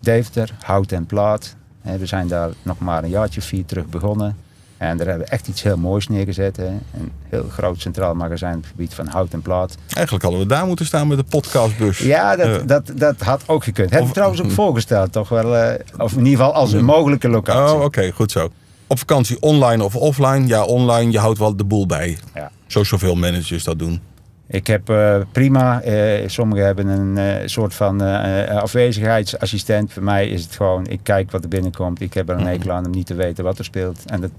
Deventer, 0.00 0.54
hout 0.62 0.92
en 0.92 1.06
plaat. 1.06 1.54
We 1.82 2.06
zijn 2.06 2.28
daar 2.28 2.50
nog 2.62 2.78
maar 2.78 3.04
een 3.04 3.10
jaartje 3.10 3.40
vier 3.40 3.64
terug 3.64 3.86
begonnen. 3.86 4.36
En 4.78 4.96
daar 4.96 5.06
hebben 5.06 5.26
we 5.26 5.32
echt 5.32 5.48
iets 5.48 5.62
heel 5.62 5.76
moois 5.76 6.08
neergezet. 6.08 6.56
Hè. 6.56 6.66
Een 6.66 7.12
heel 7.28 7.44
groot 7.50 7.80
centraal 7.80 8.14
magazijn 8.14 8.54
op 8.56 8.60
het 8.62 8.70
gebied 8.70 8.94
van 8.94 9.06
hout 9.06 9.32
en 9.32 9.42
plaat. 9.42 9.76
Eigenlijk 9.94 10.24
hadden 10.24 10.40
we 10.42 10.46
daar 10.48 10.66
moeten 10.66 10.86
staan 10.86 11.08
met 11.08 11.18
de 11.18 11.24
podcastbus. 11.24 11.98
Ja, 11.98 12.36
dat, 12.36 12.46
Ja. 12.46 12.58
dat, 12.58 12.90
dat 12.94 13.20
had 13.20 13.42
ook 13.46 13.64
gekund. 13.64 13.90
Heb 13.90 14.04
ik 14.04 14.12
trouwens 14.12 14.42
ook 14.42 14.50
voorgesteld, 14.50 15.12
toch 15.12 15.28
wel. 15.28 15.56
eh, 15.56 15.74
of 15.98 16.12
in 16.12 16.18
ieder 16.26 16.30
geval 16.38 16.54
als 16.54 16.72
een 16.72 16.84
mogelijke 16.84 17.28
locatie. 17.28 17.76
Oh, 17.76 17.82
oké, 17.84 18.10
goed 18.10 18.30
zo. 18.30 18.48
Op 18.86 18.98
vakantie 18.98 19.40
online 19.40 19.84
of 19.84 19.96
offline? 19.96 20.46
Ja, 20.46 20.64
online, 20.64 21.10
je 21.10 21.18
houdt 21.18 21.38
wel 21.38 21.56
de 21.56 21.64
boel 21.64 21.86
bij. 21.86 22.18
Ja. 22.34 22.50
Zoals 22.66 22.88
zoveel 22.88 23.14
managers 23.14 23.64
dat 23.64 23.78
doen. 23.78 24.00
Ik 24.48 24.66
heb 24.66 24.88
eh, 24.90 25.16
prima, 25.32 25.80
eh, 25.82 26.28
sommigen 26.28 26.64
hebben 26.64 26.86
een 26.86 27.18
eh, 27.18 27.46
soort 27.46 27.74
van 27.74 28.02
eh, 28.02 28.42
eh, 28.50 28.56
afwezigheidsassistent. 28.62 29.92
Voor 29.92 30.02
mij 30.02 30.28
is 30.28 30.42
het 30.42 30.56
gewoon, 30.56 30.86
ik 30.86 31.00
kijk 31.02 31.30
wat 31.30 31.42
er 31.42 31.48
binnenkomt. 31.48 32.00
Ik 32.00 32.14
heb 32.14 32.28
er 32.28 32.36
een 32.36 32.46
hekel 32.46 32.70
aan 32.72 32.84
om 32.84 32.90
niet 32.90 33.06
te 33.06 33.14
weten 33.14 33.44
wat 33.44 33.58
er 33.58 33.64
speelt. 33.64 33.98
En 34.06 34.20
dat, 34.20 34.30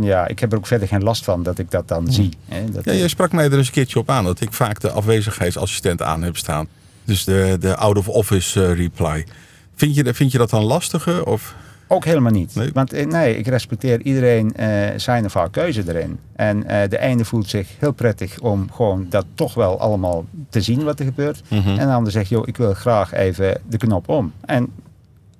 ja, 0.00 0.28
ik 0.28 0.38
heb 0.38 0.52
er 0.52 0.58
ook 0.58 0.66
verder 0.66 0.88
geen 0.88 1.02
last 1.02 1.24
van 1.24 1.42
dat 1.42 1.58
ik 1.58 1.70
dat 1.70 1.88
dan 1.88 2.12
zie. 2.12 2.30
Hè. 2.48 2.70
Dat, 2.70 2.84
Ja, 2.84 2.92
je 2.92 3.08
sprak 3.08 3.32
mij 3.32 3.44
er 3.44 3.56
eens 3.56 3.66
een 3.66 3.72
keertje 3.72 3.98
op 3.98 4.10
aan 4.10 4.24
dat 4.24 4.40
ik 4.40 4.52
vaak 4.52 4.80
de 4.80 4.90
afwezigheidsassistent 4.90 6.02
aan 6.02 6.22
heb 6.22 6.36
staan. 6.36 6.68
Dus 7.04 7.24
de, 7.24 7.56
de 7.60 7.76
out-of-office 7.76 8.64
eh, 8.64 8.76
reply. 8.76 9.26
Vind 9.74 9.94
je, 9.94 10.14
vind 10.14 10.32
je 10.32 10.38
dat 10.38 10.50
dan 10.50 10.64
lastiger? 10.64 11.26
Of? 11.26 11.54
Ook 11.88 12.04
helemaal 12.04 12.32
niet. 12.32 12.54
Nee? 12.54 12.70
Want 12.72 12.92
eh, 12.92 13.06
nee, 13.06 13.36
ik 13.36 13.46
respecteer 13.46 14.02
iedereen 14.02 14.54
eh, 14.54 14.68
zijn 14.96 15.24
of 15.24 15.34
haar 15.34 15.50
keuze 15.50 15.82
erin. 15.86 16.18
En 16.36 16.66
eh, 16.66 16.88
de 16.88 16.98
ene 16.98 17.24
voelt 17.24 17.48
zich 17.48 17.68
heel 17.78 17.92
prettig 17.92 18.40
om 18.40 18.72
gewoon 18.72 19.06
dat 19.08 19.26
toch 19.34 19.54
wel 19.54 19.80
allemaal 19.80 20.24
te 20.48 20.60
zien 20.60 20.84
wat 20.84 20.98
er 20.98 21.04
gebeurt. 21.04 21.42
Mhm. 21.48 21.68
En 21.68 21.86
de 21.86 21.92
ander 21.92 22.12
zegt, 22.12 22.28
joh, 22.28 22.48
ik 22.48 22.56
wil 22.56 22.74
graag 22.74 23.12
even 23.12 23.60
de 23.68 23.76
knop 23.76 24.08
om. 24.08 24.32
En 24.44 24.68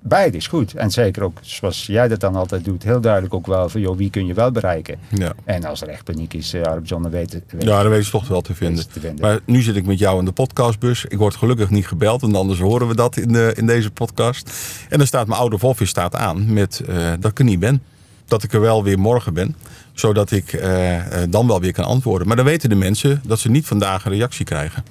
beide 0.01 0.37
is 0.37 0.47
goed. 0.47 0.73
En 0.73 0.91
zeker 0.91 1.23
ook, 1.23 1.37
zoals 1.41 1.85
jij 1.85 2.07
dat 2.07 2.19
dan 2.19 2.35
altijd 2.35 2.65
doet, 2.65 2.83
heel 2.83 3.01
duidelijk 3.01 3.33
ook 3.33 3.47
wel 3.47 3.69
van, 3.69 3.81
joh, 3.81 3.97
wie 3.97 4.09
kun 4.09 4.25
je 4.25 4.33
wel 4.33 4.51
bereiken? 4.51 4.99
Ja. 5.09 5.33
En 5.43 5.65
als 5.65 5.81
er 5.81 5.87
echt 5.87 6.03
paniek 6.03 6.33
is, 6.33 6.53
uh, 6.53 6.63
dan 6.83 7.09
weet, 7.09 7.31
weet 7.31 7.63
ja, 7.63 7.81
dat 7.81 7.91
weet 7.91 8.05
je 8.05 8.11
toch 8.11 8.27
wel 8.27 8.41
te 8.41 8.55
vinden. 8.55 8.77
is 8.77 8.85
te 8.85 8.99
vinden. 8.99 9.25
Maar 9.25 9.39
nu 9.45 9.61
zit 9.61 9.75
ik 9.75 9.85
met 9.85 9.99
jou 9.99 10.19
in 10.19 10.25
de 10.25 10.31
podcastbus. 10.31 11.05
Ik 11.05 11.17
word 11.17 11.35
gelukkig 11.35 11.69
niet 11.69 11.87
gebeld, 11.87 12.23
en 12.23 12.35
anders 12.35 12.59
horen 12.59 12.87
we 12.87 12.95
dat 12.95 13.17
in, 13.17 13.31
de, 13.33 13.53
in 13.55 13.65
deze 13.65 13.91
podcast. 13.91 14.51
En 14.89 14.97
dan 14.97 15.07
staat 15.07 15.27
mijn 15.27 15.39
oude 15.39 15.57
office 15.61 15.89
staat 15.89 16.15
aan 16.15 16.53
met 16.53 16.79
eh, 16.79 17.11
dat 17.19 17.31
ik 17.31 17.39
er 17.39 17.45
niet 17.45 17.59
ben. 17.59 17.81
Dat 18.25 18.43
ik 18.43 18.53
er 18.53 18.61
wel 18.61 18.83
weer 18.83 18.99
morgen 18.99 19.33
ben. 19.33 19.55
Zodat 19.93 20.31
ik 20.31 20.53
eh, 20.53 21.21
eh, 21.23 21.29
dan 21.29 21.47
wel 21.47 21.61
weer 21.61 21.73
kan 21.73 21.85
antwoorden. 21.85 22.27
Maar 22.27 22.35
dan 22.35 22.45
weten 22.45 22.69
de 22.69 22.75
mensen 22.75 23.21
dat 23.25 23.39
ze 23.39 23.49
niet 23.49 23.65
vandaag 23.65 24.05
een 24.05 24.11
reactie 24.11 24.45
krijgen. 24.45 24.83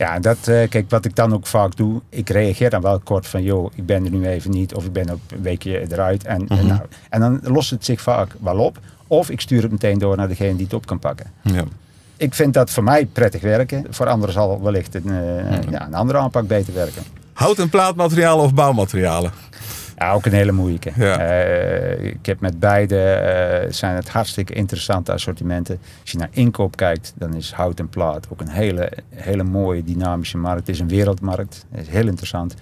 Ja, 0.00 0.18
dat, 0.18 0.48
eh, 0.48 0.68
kijk, 0.68 0.90
wat 0.90 1.04
ik 1.04 1.16
dan 1.16 1.34
ook 1.34 1.46
vaak 1.46 1.76
doe, 1.76 2.00
ik 2.08 2.28
reageer 2.28 2.70
dan 2.70 2.80
wel 2.80 2.98
kort 2.98 3.26
van, 3.26 3.42
joh, 3.42 3.72
ik 3.74 3.86
ben 3.86 4.04
er 4.04 4.10
nu 4.10 4.26
even 4.26 4.50
niet, 4.50 4.74
of 4.74 4.84
ik 4.84 4.92
ben 4.92 5.10
ook 5.10 5.18
een 5.28 5.42
weekje 5.42 5.92
eruit. 5.92 6.24
En, 6.24 6.48
en, 6.48 6.66
nou, 6.66 6.80
en 7.10 7.20
dan 7.20 7.40
lost 7.42 7.70
het 7.70 7.84
zich 7.84 8.00
vaak 8.00 8.36
wel 8.40 8.58
op. 8.58 8.78
Of 9.06 9.30
ik 9.30 9.40
stuur 9.40 9.62
het 9.62 9.70
meteen 9.70 9.98
door 9.98 10.16
naar 10.16 10.28
degene 10.28 10.56
die 10.56 10.64
het 10.64 10.74
op 10.74 10.86
kan 10.86 10.98
pakken. 10.98 11.26
Ja. 11.42 11.64
Ik 12.16 12.34
vind 12.34 12.54
dat 12.54 12.70
voor 12.70 12.84
mij 12.84 13.06
prettig 13.06 13.42
werken. 13.42 13.86
Voor 13.90 14.06
anderen 14.06 14.34
zal 14.34 14.62
wellicht 14.62 14.94
een, 14.94 15.08
eh, 15.08 15.70
ja, 15.70 15.86
een 15.86 15.94
andere 15.94 16.18
aanpak 16.18 16.46
beter 16.46 16.74
werken. 16.74 17.02
Hout- 17.32 17.58
en 17.58 17.68
plaatmaterialen 17.68 18.44
of 18.44 18.54
bouwmaterialen? 18.54 19.32
Ja, 20.00 20.12
ook 20.12 20.26
een 20.26 20.32
hele 20.32 20.52
moeilijke. 20.52 20.92
Ja. 20.96 21.18
Eh, 21.18 22.04
ik 22.04 22.26
heb 22.26 22.40
met 22.40 22.58
beide, 22.58 23.02
eh, 23.02 23.72
zijn 23.72 23.94
het 23.94 24.08
hartstikke 24.08 24.52
interessante 24.52 25.12
assortimenten. 25.12 25.78
Als 26.00 26.10
je 26.10 26.18
naar 26.18 26.28
inkoop 26.30 26.76
kijkt, 26.76 27.12
dan 27.16 27.34
is 27.34 27.52
hout 27.52 27.78
en 27.78 27.88
plaat 27.88 28.26
ook 28.32 28.40
een 28.40 28.48
hele, 28.48 28.92
hele 29.14 29.42
mooie 29.42 29.84
dynamische 29.84 30.38
markt. 30.38 30.58
Het 30.58 30.68
is 30.68 30.80
een 30.80 30.88
wereldmarkt, 30.88 31.64
het 31.70 31.86
is 31.86 31.92
heel 31.92 32.06
interessant. 32.06 32.54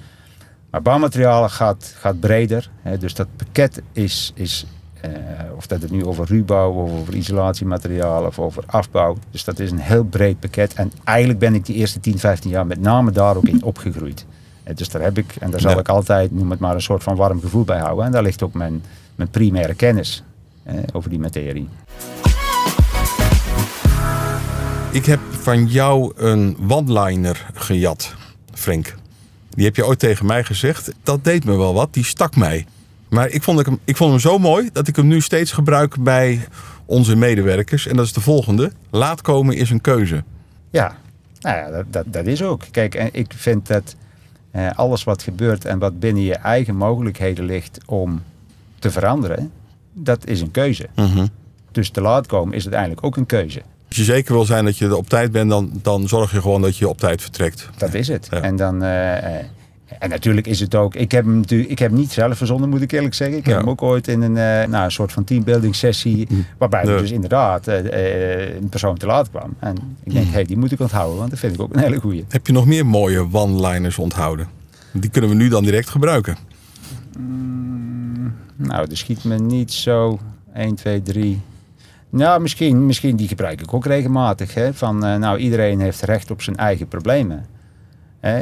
Maar 0.71 0.83
bouwmaterialen 0.83 1.51
gaat, 1.51 1.95
gaat 1.99 2.21
breder. 2.21 2.71
Hè, 2.83 2.99
dus 2.99 3.15
dat 3.15 3.29
pakket 3.37 3.83
is, 3.93 4.33
is 4.35 4.67
eh, 5.01 5.11
of 5.57 5.67
dat 5.67 5.83
het 5.83 5.91
nu 5.91 6.05
over 6.05 6.27
ruwbouw 6.27 6.73
of 6.73 6.93
over 7.01 7.15
isolatiematerialen 7.15 8.29
of 8.29 8.39
over 8.39 8.63
afbouw. 8.67 9.17
Dus 9.31 9.45
dat 9.45 9.59
is 9.59 9.71
een 9.71 9.79
heel 9.79 10.05
breed 10.05 10.41
pakket. 10.41 10.75
En 10.75 10.93
eigenlijk 11.05 11.39
ben 11.39 11.55
ik 11.55 11.67
die 11.67 11.77
eerste 11.77 12.01
10, 12.01 12.19
15 12.19 12.51
jaar 12.51 12.67
met 12.67 12.81
name 12.81 13.11
daar 13.11 13.37
ook 13.37 13.49
in 13.49 13.63
opgegroeid. 13.63 14.27
Eh, 14.69 14.75
Dus 14.77 14.89
daar 14.89 15.03
heb 15.03 15.19
ik, 15.19 15.35
en 15.41 15.51
daar 15.51 15.61
zal 15.61 15.71
Ja. 15.71 15.79
ik 15.79 15.89
altijd, 15.89 16.33
noem 16.33 16.51
het 16.51 16.61
maar, 16.61 16.75
een 16.75 16.83
soort 16.83 17.03
van 17.03 17.17
warm 17.17 17.41
gevoel 17.41 17.65
bij 17.65 17.79
houden. 17.79 18.05
En 18.05 18.13
daar 18.13 18.23
ligt 18.23 18.43
ook 18.43 18.53
mijn, 18.55 18.83
mijn 19.15 19.29
primaire 19.31 19.75
kennis 19.75 20.23
eh, 20.63 20.75
over 20.93 21.11
die 21.11 21.19
materie. 21.19 21.69
Ik 24.93 25.05
heb 25.07 25.21
van 25.31 25.67
jou 25.67 26.13
een 26.17 26.57
one-liner 26.69 27.47
gejat, 27.55 28.15
Frank. 28.55 28.95
Die 29.51 29.65
heb 29.65 29.77
je 29.77 29.87
ooit 29.87 29.99
tegen 29.99 30.27
mij 30.27 30.45
gezegd. 30.45 30.93
Dat 31.03 31.25
deed 31.25 31.45
me 31.45 31.57
wel 31.57 31.75
wat, 31.75 31.95
die 31.95 32.05
stak 32.05 32.37
mij. 32.37 32.67
Maar 33.09 33.29
ik 33.29 33.43
vond, 33.43 33.67
hem, 33.67 33.79
ik 33.85 33.97
vond 33.97 34.11
hem 34.11 34.21
zo 34.21 34.39
mooi 34.39 34.71
dat 34.73 34.89
ik 34.89 34.97
hem 34.97 35.07
nu 35.07 35.21
steeds 35.21 35.53
gebruik 35.53 36.03
bij 36.03 36.47
onze 36.87 37.17
medewerkers. 37.17 37.87
En 37.87 37.97
dat 37.97 38.05
is 38.05 38.13
de 38.13 38.21
volgende. 38.21 38.73
Laat 38.91 39.23
komen 39.23 39.57
is 39.57 39.71
een 39.71 39.81
keuze. 39.81 40.25
Ja, 40.71 40.97
nou 41.41 41.57
ja, 41.57 41.71
dat, 41.71 41.85
dat, 41.91 42.05
dat 42.07 42.27
is 42.27 42.43
ook. 42.43 42.63
Kijk, 42.71 42.95
en 42.95 43.09
ik 43.13 43.33
vind 43.37 43.67
dat 43.67 43.95
eh, 44.51 44.71
alles 44.75 45.05
wat 45.05 45.23
gebeurt 45.23 45.65
en 45.65 45.79
wat 45.79 45.99
binnen 46.01 46.23
je 46.23 46.35
eigen 46.35 46.77
mogelijkheden 46.77 47.45
ligt 47.45 47.79
om 47.87 48.23
te 48.79 48.91
veranderen, 48.91 49.53
dat 49.93 50.27
is 50.27 50.41
een 50.41 50.51
keuze. 50.51 50.89
Dus 51.73 51.91
te 51.91 52.01
laat 52.01 52.27
komen 52.27 52.55
is 52.55 52.63
uiteindelijk 52.63 53.05
ook 53.07 53.17
een 53.17 53.27
keuze. 53.27 53.63
Als 53.89 53.97
je 53.97 54.05
zeker 54.05 54.33
wil 54.35 54.45
zijn 54.45 54.65
dat 54.65 54.77
je 54.79 54.85
er 54.85 54.97
op 54.97 55.09
tijd 55.09 55.33
bent, 55.33 55.51
dan, 55.51 55.71
dan 55.83 56.09
zorg 56.09 56.33
je 56.33 56.41
gewoon 56.41 56.63
dat 56.63 56.77
je 56.77 56.89
op 56.89 56.99
tijd 56.99 57.23
vertrekt. 57.23 57.69
Dat 57.77 57.95
is 57.95 58.09
het. 58.09 58.27
Ja. 58.31 58.41
En 58.41 58.57
dan. 58.57 58.83
eh, 58.83 59.39
eh, 59.39 59.45
en 59.99 60.09
natuurlijk 60.11 60.47
is 60.47 60.61
het 60.61 60.75
ook. 60.75 60.95
Ik 60.95 61.11
heb 61.13 61.25
hem 61.25 61.37
natuurlijk. 61.37 61.71
Ik 61.71 61.79
heb 61.79 61.91
hem 61.91 61.99
niet 61.99 62.13
zelf 62.13 62.37
verzonnen, 62.37 62.69
moet 62.69 62.83
ik 62.83 62.93
eerlijk 62.93 63.15
zeggen. 63.15 63.37
Ik 63.39 63.45
heb 63.45 63.55
Ja. 63.55 63.61
hem 63.61 63.69
ook 63.71 63.83
ooit 63.83 64.09
in 64.09 64.23
een, 64.23 64.37
eh, 64.37 64.69
nou, 64.71 64.85
een 64.85 64.91
soort 64.93 65.13
van 65.13 65.25
teambuilding 65.25 65.75
sessie. 65.75 66.29
Waarbij 66.59 66.85
Ja. 66.85 66.91
er 66.91 67.01
dus 67.01 67.11
inderdaad 67.11 67.67
eh, 67.69 67.79
eh, 68.49 68.57
een 68.57 68.69
persoon 68.69 68.97
te 68.97 69.07
laat 69.07 69.31
kwam. 69.31 69.55
En 69.59 69.77
ik 70.05 70.13
denk, 70.13 70.27
hé, 70.27 70.33
hey, 70.33 70.45
die 70.45 70.57
moet 70.59 70.73
ik 70.73 70.81
onthouden, 70.81 71.19
want 71.19 71.31
dat 71.31 71.39
vind 71.39 71.55
ik 71.55 71.61
ook 71.61 71.75
een 71.75 71.81
hele 71.83 72.01
goeie. 72.01 72.25
Heb 72.29 72.47
je 72.47 72.53
nog 72.53 72.67
meer 72.67 72.87
mooie 72.87 73.27
one-liners 73.33 73.99
onthouden? 73.99 74.47
Die 74.93 75.11
kunnen 75.11 75.31
we 75.31 75.37
nu 75.37 75.49
dan 75.49 75.65
direct 75.65 75.89
gebruiken. 75.89 76.37
Nou, 78.57 78.87
er 78.91 78.97
schiet 78.97 79.25
me 79.25 79.39
niet 79.39 79.73
zo 79.73 80.19
1, 80.55 80.75
2, 80.75 81.03
3. 81.03 81.41
Nou, 82.11 82.41
misschien, 82.41 82.87
misschien 82.87 83.17
die 83.17 83.29
gebruik 83.29 83.61
ik 83.61 83.75
ook 83.75 83.87
regelmatig. 83.87 84.55
Hè? 84.55 84.75
Van, 84.75 84.99
nou, 84.99 85.39
iedereen 85.39 85.81
heeft 85.81 86.03
recht 86.03 86.31
op 86.31 86.43
zijn 86.43 86.57
eigen 86.57 86.89
problemen. 86.89 87.47
Hè? 88.21 88.35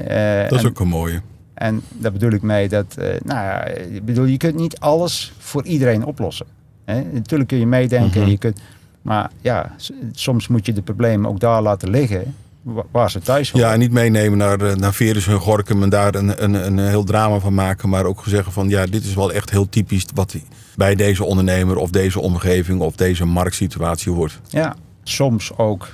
Dat 0.48 0.59
is 0.59 0.64
en- 0.64 0.68
ook 0.70 0.80
een 0.80 0.88
mooie. 0.88 1.20
En 1.56 1.82
daar 1.92 2.12
bedoel 2.12 2.30
ik 2.30 2.42
mee 2.42 2.68
dat, 2.68 2.94
eh, 2.98 3.06
nou 3.24 3.40
ja, 3.40 3.66
bedoel, 4.02 4.24
je 4.24 4.36
kunt 4.36 4.54
niet 4.54 4.78
alles 4.80 5.32
voor 5.38 5.64
iedereen 5.64 6.04
oplossen. 6.04 6.46
Hè? 6.84 7.02
Natuurlijk 7.12 7.48
kun 7.48 7.58
je 7.58 7.66
meedenken, 7.66 8.20
Mhm. 8.20 8.30
je 8.30 8.38
kunt, 8.38 8.60
maar 9.02 9.30
ja, 9.40 9.74
soms 10.12 10.48
moet 10.48 10.66
je 10.66 10.72
de 10.72 10.82
problemen 10.82 11.30
ook 11.30 11.40
daar 11.40 11.62
laten 11.62 11.90
liggen 11.90 12.34
wa- 12.62 12.84
waar 12.90 13.10
ze 13.10 13.18
thuis 13.20 13.50
horen. 13.50 13.66
Ja, 13.66 13.72
en 13.72 13.78
niet 13.78 13.92
meenemen 13.92 14.38
naar, 14.38 14.60
eh, 14.60 14.74
naar 14.74 14.94
Verus 14.94 15.26
en 15.26 15.38
Gorkum 15.40 15.82
en 15.82 15.88
daar 15.88 16.14
een, 16.14 16.44
een, 16.44 16.54
een 16.66 16.78
heel 16.78 17.04
drama 17.04 17.38
van 17.38 17.54
maken. 17.54 17.88
Maar 17.88 18.04
ook 18.04 18.22
zeggen 18.26 18.52
van 18.52 18.68
ja, 18.68 18.86
dit 18.86 19.04
is 19.04 19.14
wel 19.14 19.32
echt 19.32 19.50
heel 19.50 19.68
typisch 19.68 20.06
wat 20.14 20.34
bij 20.76 20.94
deze 20.94 21.24
ondernemer 21.24 21.76
of 21.76 21.90
deze 21.90 22.20
omgeving 22.20 22.80
of 22.80 22.96
deze 22.96 23.24
marktsituatie 23.24 24.12
hoort. 24.12 24.40
Ja, 24.48 24.76
soms 25.02 25.56
ook, 25.56 25.88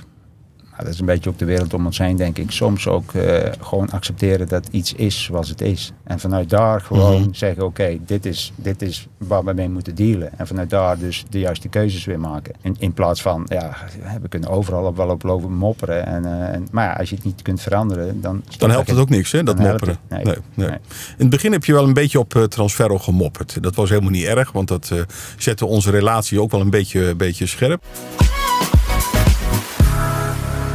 nou, 0.73 0.85
dat 0.85 0.93
is 0.93 0.99
een 0.99 1.05
beetje 1.05 1.29
ook 1.29 1.37
de 1.37 1.45
wereld 1.45 1.73
om 1.73 1.85
ons 1.85 1.97
heen 1.97 2.15
denk 2.15 2.37
ik, 2.37 2.51
soms 2.51 2.87
ook 2.87 3.13
eh, 3.13 3.51
gewoon 3.61 3.89
accepteren 3.89 4.47
dat 4.47 4.67
iets 4.71 4.93
is 4.93 5.23
zoals 5.23 5.49
het 5.49 5.61
is. 5.61 5.91
En 6.03 6.19
vanuit 6.19 6.49
daar 6.49 6.81
gewoon 6.81 7.21
Mhm. 7.21 7.33
zeggen, 7.33 7.65
oké, 7.65 7.97
dit, 8.05 8.25
is, 8.25 8.51
dit 8.55 8.81
is 8.81 9.07
waar 9.17 9.43
we 9.43 9.53
mee 9.53 9.69
moeten 9.69 9.95
dealen. 9.95 10.29
En 10.39 10.47
vanuit 10.47 10.69
daar 10.69 10.97
dus 10.97 11.25
de 11.29 11.39
juiste 11.39 11.67
keuzes 11.67 12.05
weer 12.05 12.19
maken. 12.19 12.53
In, 12.61 12.75
in 12.79 12.93
plaats 12.93 13.21
van, 13.21 13.45
ja, 13.49 13.75
we 14.21 14.27
kunnen 14.27 14.49
overal 14.49 14.85
op 14.85 14.97
wel 14.97 15.09
op 15.09 15.23
lopen 15.23 15.53
mopperen. 15.53 16.05
En, 16.05 16.25
eh, 16.25 16.53
en, 16.53 16.67
maar 16.71 16.85
ja, 16.85 16.93
als 16.93 17.09
je 17.09 17.15
het 17.15 17.25
niet 17.25 17.41
kunt 17.41 17.61
veranderen, 17.61 18.21
dan... 18.21 18.43
Dan 18.57 18.69
helpt 18.69 18.89
het 18.89 18.99
ook 18.99 19.09
niks, 19.09 19.31
hè, 19.31 19.43
dat 19.43 19.59
mopperen. 19.59 19.97
Nee, 20.09 20.23
Nee. 20.23 20.35
nee. 20.53 20.67
Nee. 20.67 20.77
In 20.77 20.81
het 21.17 21.29
begin 21.29 21.51
heb 21.51 21.65
je 21.65 21.73
wel 21.73 21.83
een 21.83 21.93
beetje 21.93 22.19
op 22.19 22.35
eh, 22.35 22.43
Transferro 22.43 22.97
gemopperd. 22.99 23.63
Dat 23.63 23.75
was 23.75 23.89
helemaal 23.89 24.11
niet 24.11 24.25
erg, 24.25 24.51
want 24.51 24.67
dat 24.67 24.91
zette 25.37 25.65
onze 25.65 25.91
relatie 25.91 26.41
ook 26.41 26.51
wel 26.51 26.61
een 26.61 26.69
beetje, 26.69 27.05
een 27.05 27.17
beetje 27.17 27.45
scherp. 27.45 27.83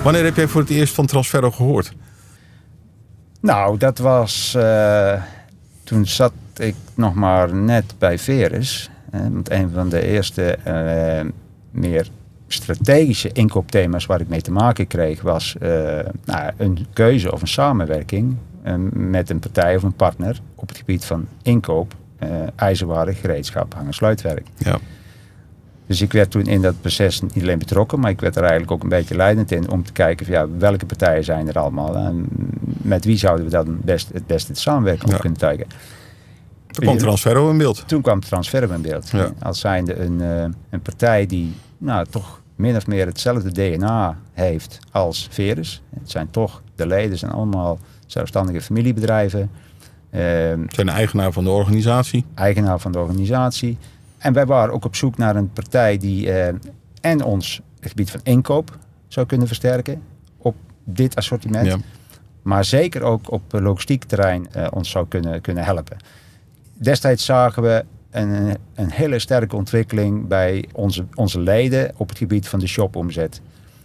Wanneer 0.03 0.25
heb 0.25 0.37
jij 0.37 0.47
voor 0.49 0.61
het 0.61 0.71
eerst 0.71 0.95
van 0.95 1.07
Transferro 1.07 1.51
gehoord? 1.51 1.93
Nou, 3.41 3.77
dat 3.79 3.99
was. 3.99 4.55
eh, 4.55 5.23
toen 5.85 6.07
zat 6.07 6.33
ik 6.57 6.75
nog 6.95 7.15
maar 7.15 7.55
net 7.55 7.95
bij 7.99 8.19
Verus. 8.19 8.91
Hè, 9.11 9.31
want 9.31 9.51
een 9.51 9.71
van 9.75 9.89
de 9.89 10.07
eerste 10.07 10.43
eh, 10.57 11.27
meer 11.71 12.09
strategische 12.49 13.33
inkoopthema's 13.33 14.07
waar 14.07 14.21
ik 14.21 14.29
mee 14.29 14.41
te 14.41 14.53
maken 14.53 14.87
kreeg, 14.87 15.23
was 15.23 15.57
eh, 15.61 15.99
nou, 16.25 16.51
een 16.57 16.87
keuze 16.93 17.33
of 17.33 17.41
een 17.41 17.49
samenwerking 17.49 18.37
met 18.93 19.31
een 19.31 19.39
partij 19.39 19.77
of 19.77 19.83
een 19.83 19.93
partner 19.97 20.41
op 20.55 20.69
het 20.69 20.77
gebied 20.77 21.05
van 21.05 21.27
inkoop, 21.43 21.95
ijzerwaren, 22.57 23.15
gereedschap, 23.15 23.75
hang- 23.75 23.87
en 23.87 23.95
sluitwerk. 23.95 24.47
Ja. 24.57 24.79
Dus 25.89 26.01
ik 26.01 26.13
werd 26.13 26.31
toen 26.31 26.47
in 26.47 26.63
dat 26.63 26.81
proces 26.81 27.21
niet 27.21 27.43
alleen 27.43 27.59
betrokken, 27.59 28.01
maar 28.01 28.11
ik 28.11 28.21
werd 28.21 28.37
er 28.37 28.43
eigenlijk 28.43 28.73
ook 28.73 28.83
een 28.83 28.89
beetje 28.89 29.15
leidend 29.17 29.53
in 29.53 29.71
om 29.71 29.85
te 29.85 29.93
kijken 29.93 30.27
van 30.27 30.35
ja, 30.35 30.49
welke 30.59 30.87
partijen 30.87 31.25
zijn 31.25 31.49
er 31.49 31.59
allemaal 31.59 31.97
en 31.97 32.27
met 32.83 33.05
wie 33.05 33.17
zouden 33.17 33.45
we 33.45 33.51
dan 33.51 33.79
best, 33.83 34.11
het 34.13 34.27
beste 34.27 34.53
de 34.53 34.59
samenwerking 34.59 35.11
Ja. 35.11 35.17
kunnen. 35.19 35.39
Toen 35.39 36.85
kwam 36.85 36.99
Transferro 36.99 37.51
in 37.51 37.59
beeld. 37.59 37.85
Toen 37.87 38.03
kwam 38.03 38.21
Transferum 38.21 38.73
in 38.73 38.83
beeld. 38.83 39.09
Ja. 39.11 39.33
Als 39.43 39.61
zijnde 39.61 39.97
een, 39.97 40.21
eh, 40.21 40.45
een 40.71 40.81
partij 40.83 41.27
die 41.27 41.55
nou, 41.79 42.07
toch 42.11 42.41
min 42.57 42.77
of 42.77 42.87
meer 42.87 43.07
hetzelfde 43.07 43.53
DNA 43.53 44.19
heeft 44.33 44.79
als 44.91 45.29
Verus. 45.31 45.83
Het 46.01 46.11
zijn 46.11 46.31
toch, 46.31 46.63
de 46.75 46.87
leden 46.87 47.19
zijn 47.19 47.31
allemaal 47.33 47.79
zelfstandige 48.07 48.61
familiebedrijven. 48.61 49.51
Ehm, 50.11 50.61
Zijn 50.69 50.89
eigenaar 50.89 51.33
van 51.33 51.45
de 51.45 51.51
organisatie. 51.51 52.25
eigenaar 52.35 52.79
van 52.79 52.93
de 52.93 52.99
organisatie. 52.99 53.79
En 54.19 54.33
wij 54.33 54.47
waren 54.47 54.75
ook 54.75 54.85
op 54.85 54.97
zoek 54.97 55.17
naar 55.17 55.37
een 55.37 55.53
partij 55.53 55.99
die 55.99 56.33
eh, 56.33 56.55
en 57.01 57.23
ons 57.23 57.61
het 57.81 57.89
gebied 57.91 58.11
van 58.11 58.21
inkoop 58.23 58.79
zou 59.09 59.27
kunnen 59.27 59.47
versterken 59.47 60.03
op 60.39 60.57
dit 60.85 61.15
assortiment. 61.17 61.67
Ja. 61.67 61.77
Maar 62.43 62.65
zeker 62.65 63.03
ook 63.03 63.31
op 63.33 63.43
logistiek 63.51 64.05
terrein 64.05 64.53
eh, 64.53 64.67
ons 64.71 64.91
zou 64.91 65.07
kunnen, 65.09 65.41
kunnen 65.41 65.65
helpen. 65.65 65.97
Destijds 66.75 67.25
zagen 67.25 67.63
we 67.63 67.85
een, 68.11 68.57
een 68.75 68.91
hele 68.91 69.19
sterke 69.19 69.57
ontwikkeling 69.57 70.27
bij 70.29 70.69
onze, 70.73 71.05
onze 71.15 71.41
leden 71.41 71.93
op 71.97 72.09
het 72.09 72.19
gebied 72.19 72.49
van 72.49 72.59
de 72.59 72.67
shopomzet. 72.67 73.41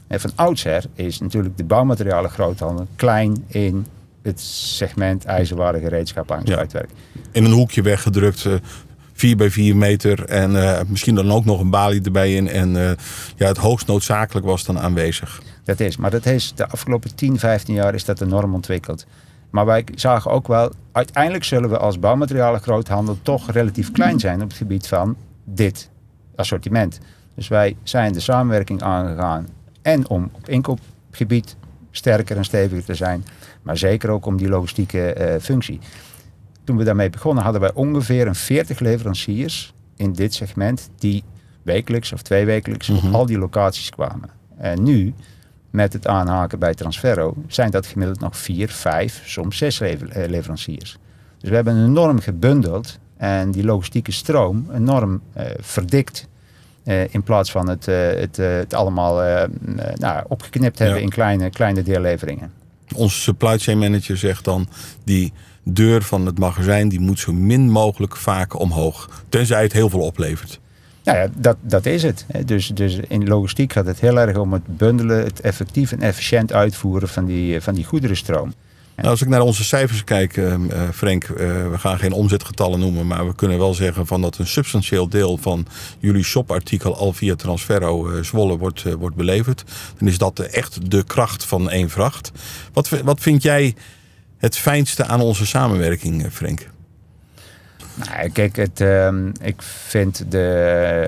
En 0.07 0.19
van 0.19 0.31
oudsher 0.35 0.83
is 0.93 1.19
natuurlijk 1.19 1.57
de 1.57 1.63
bouwmaterialen 1.63 2.29
groothandel 2.29 2.87
klein 2.95 3.43
in 3.47 3.85
het 4.21 4.39
segment 4.41 5.25
ijzerwaren, 5.25 5.81
gereedschap, 5.81 6.31
en 6.31 6.41
Ja. 6.43 6.57
uitwerk. 6.57 6.89
In 7.31 7.45
een 7.45 7.51
hoekje 7.51 7.81
weggedrukt. 7.81 8.45
eh 8.45 8.53
4 9.13 9.35
bij 9.37 9.49
4 9.49 9.75
meter. 9.75 10.25
En 10.25 10.63
eh, 10.63 10.81
misschien 10.87 11.15
dan 11.15 11.31
ook 11.31 11.45
nog 11.45 11.59
een 11.59 11.69
balie 11.69 12.01
erbij 12.01 12.35
in. 12.35 12.47
En 12.47 12.75
eh, 12.75 12.91
ja, 13.35 13.47
het 13.47 13.57
hoogst 13.57 13.87
noodzakelijk 13.87 14.45
was 14.45 14.63
dan 14.63 14.79
aanwezig. 14.79 15.41
Dat 15.63 15.79
is, 15.79 15.97
maar 15.97 16.11
dat 16.11 16.25
is 16.25 16.53
de 16.55 16.67
afgelopen 16.67 17.15
10, 17.15 17.39
15 17.39 17.73
jaar 17.73 17.93
is 17.93 18.05
dat 18.05 18.21
enorm 18.21 18.53
ontwikkeld. 18.53 19.05
Maar 19.49 19.65
wij 19.65 19.83
zagen 19.95 20.31
ook 20.31 20.47
wel, 20.47 20.71
uiteindelijk 20.91 21.43
zullen 21.43 21.69
we 21.69 21.77
als 21.77 21.99
bouwmaterialen 21.99 22.61
groothandel 22.61 23.17
toch 23.21 23.51
relatief 23.51 23.91
klein 23.91 24.19
zijn 24.19 24.41
op 24.41 24.47
het 24.47 24.57
gebied 24.57 24.87
van 24.87 25.15
dit 25.43 25.89
assortiment. 26.35 26.99
Dus 27.35 27.47
wij 27.47 27.75
zijn 27.83 28.13
de 28.13 28.19
samenwerking 28.19 28.81
aangegaan 28.81 29.47
en 29.81 30.09
om 30.09 30.29
op 30.31 30.49
inkoopgebied 30.49 31.55
sterker 31.91 32.37
en 32.37 32.45
steviger 32.45 32.85
te 32.85 32.95
zijn, 32.95 33.25
maar 33.61 33.77
zeker 33.77 34.09
ook 34.09 34.25
om 34.25 34.37
die 34.37 34.49
logistieke 34.49 35.13
eh, 35.13 35.41
functie. 35.41 35.79
Toen 36.63 36.77
we 36.77 36.83
daarmee 36.83 37.09
begonnen 37.09 37.43
hadden 37.43 37.61
wij 37.61 37.73
ongeveer 37.73 38.27
een 38.27 38.35
40 38.35 38.79
leveranciers 38.79 39.73
in 39.95 40.13
dit 40.13 40.33
segment 40.33 40.89
die 40.99 41.23
wekelijks 41.63 42.13
of 42.13 42.21
tweewekelijks 42.21 42.87
Mhm. 42.89 43.07
op 43.07 43.13
al 43.13 43.25
die 43.25 43.37
locaties 43.37 43.89
kwamen. 43.89 44.29
En 44.57 44.83
nu, 44.83 45.13
met 45.69 45.93
het 45.93 46.07
aanhaken 46.07 46.59
bij 46.59 46.73
Transferro, 46.73 47.35
zijn 47.47 47.71
dat 47.71 47.85
gemiddeld 47.85 48.19
nog 48.19 48.37
vier, 48.37 48.69
vijf, 48.69 49.21
soms 49.25 49.57
zes 49.57 49.79
lever- 49.79 50.09
eh, 50.09 50.29
leveranciers. 50.29 50.97
Dus 51.39 51.49
we 51.49 51.55
hebben 51.55 51.83
enorm 51.85 52.19
gebundeld 52.19 52.99
en 53.17 53.51
die 53.51 53.63
logistieke 53.63 54.11
stroom 54.11 54.67
enorm 54.73 55.21
eh, 55.33 55.45
verdikt. 55.59 56.27
eh, 56.83 57.13
in 57.13 57.23
plaats 57.23 57.51
van 57.51 57.69
het, 57.69 57.85
het, 57.85 58.37
het 58.37 58.73
allemaal 58.73 59.47
nou, 59.95 60.25
opgeknipt 60.27 60.79
hebben 60.79 60.97
Ja. 60.97 61.03
in 61.03 61.09
kleine, 61.09 61.49
kleine 61.49 61.83
deelleveringen. 61.83 62.51
Onze 62.95 63.19
supply 63.19 63.57
chain 63.57 63.77
manager 63.77 64.17
zegt 64.17 64.43
dan... 64.43 64.67
die 65.03 65.33
deur 65.63 66.01
van 66.01 66.25
het 66.25 66.39
magazijn 66.39 66.89
die 66.89 66.99
moet 66.99 67.19
zo 67.19 67.33
min 67.33 67.69
mogelijk 67.69 68.15
vaak 68.15 68.59
omhoog. 68.59 69.23
Tenzij 69.29 69.61
het 69.61 69.73
heel 69.73 69.89
veel 69.89 69.99
oplevert. 69.99 70.59
Nou 71.03 71.17
ja, 71.17 71.27
dat, 71.35 71.57
dat 71.61 71.85
is 71.85 72.03
het. 72.03 72.25
Dus, 72.45 72.67
dus 72.67 72.99
in 73.07 73.27
logistiek 73.27 73.73
gaat 73.73 73.85
het 73.85 73.99
heel 73.99 74.19
erg 74.19 74.37
om 74.37 74.53
het 74.53 74.77
bundelen, 74.77 75.23
het 75.23 75.41
effectief 75.41 75.91
en 75.91 76.01
efficiënt 76.01 76.53
uitvoeren 76.53 77.09
van 77.09 77.25
die, 77.25 77.55
eh, 77.55 77.61
van 77.61 77.73
die 77.73 77.85
goederenstroom. 77.85 78.53
Nou, 78.95 79.09
als 79.09 79.21
ik 79.21 79.27
naar 79.27 79.41
onze 79.41 79.63
cijfers 79.63 80.03
kijk, 80.03 80.37
eh, 80.37 80.53
eh, 80.53 80.89
Frank, 80.93 81.25
we 81.25 81.75
gaan 81.77 81.99
geen 81.99 82.11
omzetgetallen 82.11 82.79
noemen, 82.79 83.07
maar 83.07 83.27
we 83.27 83.35
kunnen 83.35 83.57
wel 83.57 83.73
zeggen 83.73 84.05
van 84.05 84.21
dat 84.21 84.37
een 84.37 84.47
substantieel 84.47 85.09
deel 85.09 85.37
van 85.37 85.65
jullie 85.99 86.23
shopartikel 86.23 86.95
al 86.95 87.13
via 87.13 87.35
Transferro 87.35 88.09
eh, 88.09 88.23
Zwolle 88.23 88.57
wordt, 88.57 88.83
wordt 88.93 89.15
beleverd. 89.15 89.63
Dan 89.97 90.07
is 90.07 90.17
dat 90.17 90.39
echt 90.39 90.91
de 90.91 91.03
kracht 91.03 91.45
van 91.45 91.69
één 91.69 91.89
vracht. 91.89 92.31
Wat, 92.73 92.89
wat 92.89 93.19
vind 93.19 93.43
jij 93.43 93.75
het 94.43 94.57
fijnste 94.57 95.05
aan 95.05 95.21
onze 95.21 95.45
samenwerking, 95.45 96.23
eh, 96.23 96.31
Frank? 96.31 96.69
Nou, 97.95 98.29
kijk, 98.29 98.55
het, 98.55 98.81
ehm, 98.81 99.27
ik 99.41 99.61
vind 99.61 100.31
de, 100.31 100.47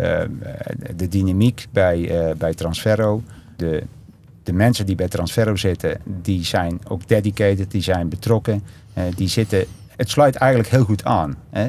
eh, 0.01 0.95
de 0.95 1.07
dynamiek 1.07 1.65
bij, 1.71 2.09
eh, 2.09 2.35
bij 2.35 2.53
Transferro, 2.53 3.23
de 3.55 3.83
de 4.43 4.53
mensen 4.53 4.85
die 4.85 4.95
bij 4.95 5.07
Transferro 5.07 5.55
zitten, 5.55 6.01
die 6.21 6.43
zijn 6.43 6.79
ook 6.87 7.07
dedicated, 7.07 7.71
die 7.71 7.81
zijn 7.81 8.09
betrokken. 8.09 8.63
Die 9.15 9.27
zitten, 9.27 9.65
het 9.95 10.09
sluit 10.09 10.35
eigenlijk 10.35 10.71
heel 10.71 10.83
goed 10.83 11.03
aan. 11.03 11.35
Hè. 11.49 11.61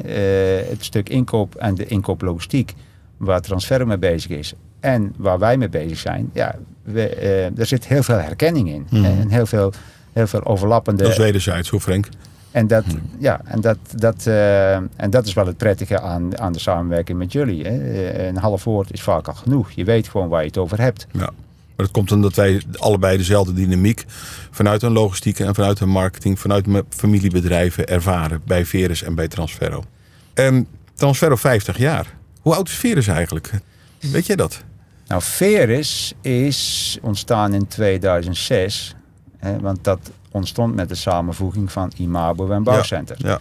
Het 0.69 0.83
stuk 0.83 1.09
inkoop 1.09 1.55
en 1.55 1.75
de 1.75 1.85
inkooplogistiek 1.85 2.73
waar 3.17 3.41
Transferro 3.41 3.85
mee 3.85 3.97
bezig 3.97 4.31
is 4.31 4.53
en 4.79 5.13
waar 5.17 5.39
wij 5.39 5.57
mee 5.57 5.69
bezig 5.69 5.97
zijn, 5.97 6.29
ja, 6.33 6.55
we, 6.83 7.09
er 7.57 7.65
zit 7.65 7.87
heel 7.87 8.03
veel 8.03 8.19
herkenning 8.19 8.69
in. 8.69 8.87
Mhm. 8.89 9.05
En 9.05 9.29
heel 9.29 9.45
veel, 9.45 9.73
heel 10.17 10.27
veel 10.27 10.45
overlappende... 10.45 11.03
Dat 11.03 11.11
is 11.11 11.17
wederzijds, 11.17 11.69
hoor 11.69 11.79
Frank. 11.79 12.09
En 12.51 12.67
dat, 12.67 12.83
ja, 13.19 13.41
en 13.45 13.61
dat, 13.61 13.77
dat, 13.95 14.27
eh, 14.27 14.75
en 14.75 15.09
dat 15.09 15.25
is 15.25 15.33
wel 15.33 15.45
het 15.45 15.57
prettige 15.57 15.99
aan, 15.99 16.39
aan 16.39 16.53
de 16.53 16.59
samenwerking 16.59 17.17
met 17.17 17.31
jullie. 17.31 17.63
Hè. 17.63 17.91
Eh, 17.91 18.27
Een 18.27 18.37
half 18.37 18.63
woord 18.63 18.93
is 18.93 19.01
vaak 19.01 19.27
al 19.27 19.33
genoeg. 19.33 19.71
Je 19.71 19.83
weet 19.83 20.07
gewoon 20.07 20.29
waar 20.29 20.41
je 20.41 20.47
het 20.47 20.57
over 20.57 20.81
hebt. 20.81 21.07
Ja. 21.11 21.19
Maar 21.19 21.85
dat 21.85 21.91
komt 21.91 22.11
omdat 22.11 22.35
wij 22.35 22.61
allebei 22.73 23.17
dezelfde 23.17 23.53
dynamiek 23.53 24.05
vanuit 24.51 24.81
een 24.81 24.91
logistieke 24.91 25.43
en 25.43 25.55
vanuit 25.55 25.79
een 25.79 25.89
marketing, 25.89 26.39
vanuit 26.39 26.67
mijn 26.67 26.83
familiebedrijven 26.89 27.87
ervaren 27.87 28.41
bij 28.45 28.65
Verus 28.65 29.03
en 29.03 29.15
bij 29.15 29.27
Transferro. 29.27 29.83
En 30.33 30.67
Transferro 30.93 31.35
50 31.35 31.77
jaar. 31.77 32.13
Hoe 32.41 32.55
oud 32.55 32.67
is 32.67 32.75
Verus 32.75 33.07
eigenlijk? 33.07 33.51
Weet 33.99 34.25
jij 34.25 34.35
dat? 34.35 34.63
Nou, 35.07 35.21
Veris 35.21 36.13
is 36.21 36.97
ontstaan 37.01 37.53
in 37.53 37.67
2006. 37.67 38.95
Want 39.61 39.83
dat 39.83 40.11
ontstond 40.31 40.75
met 40.75 40.89
de 40.89 40.95
samenvoeging 40.95 41.71
van 41.71 41.91
Imabo 41.97 42.49
en 42.49 42.63
Bouwcenter. 42.63 43.15
Ja. 43.19 43.39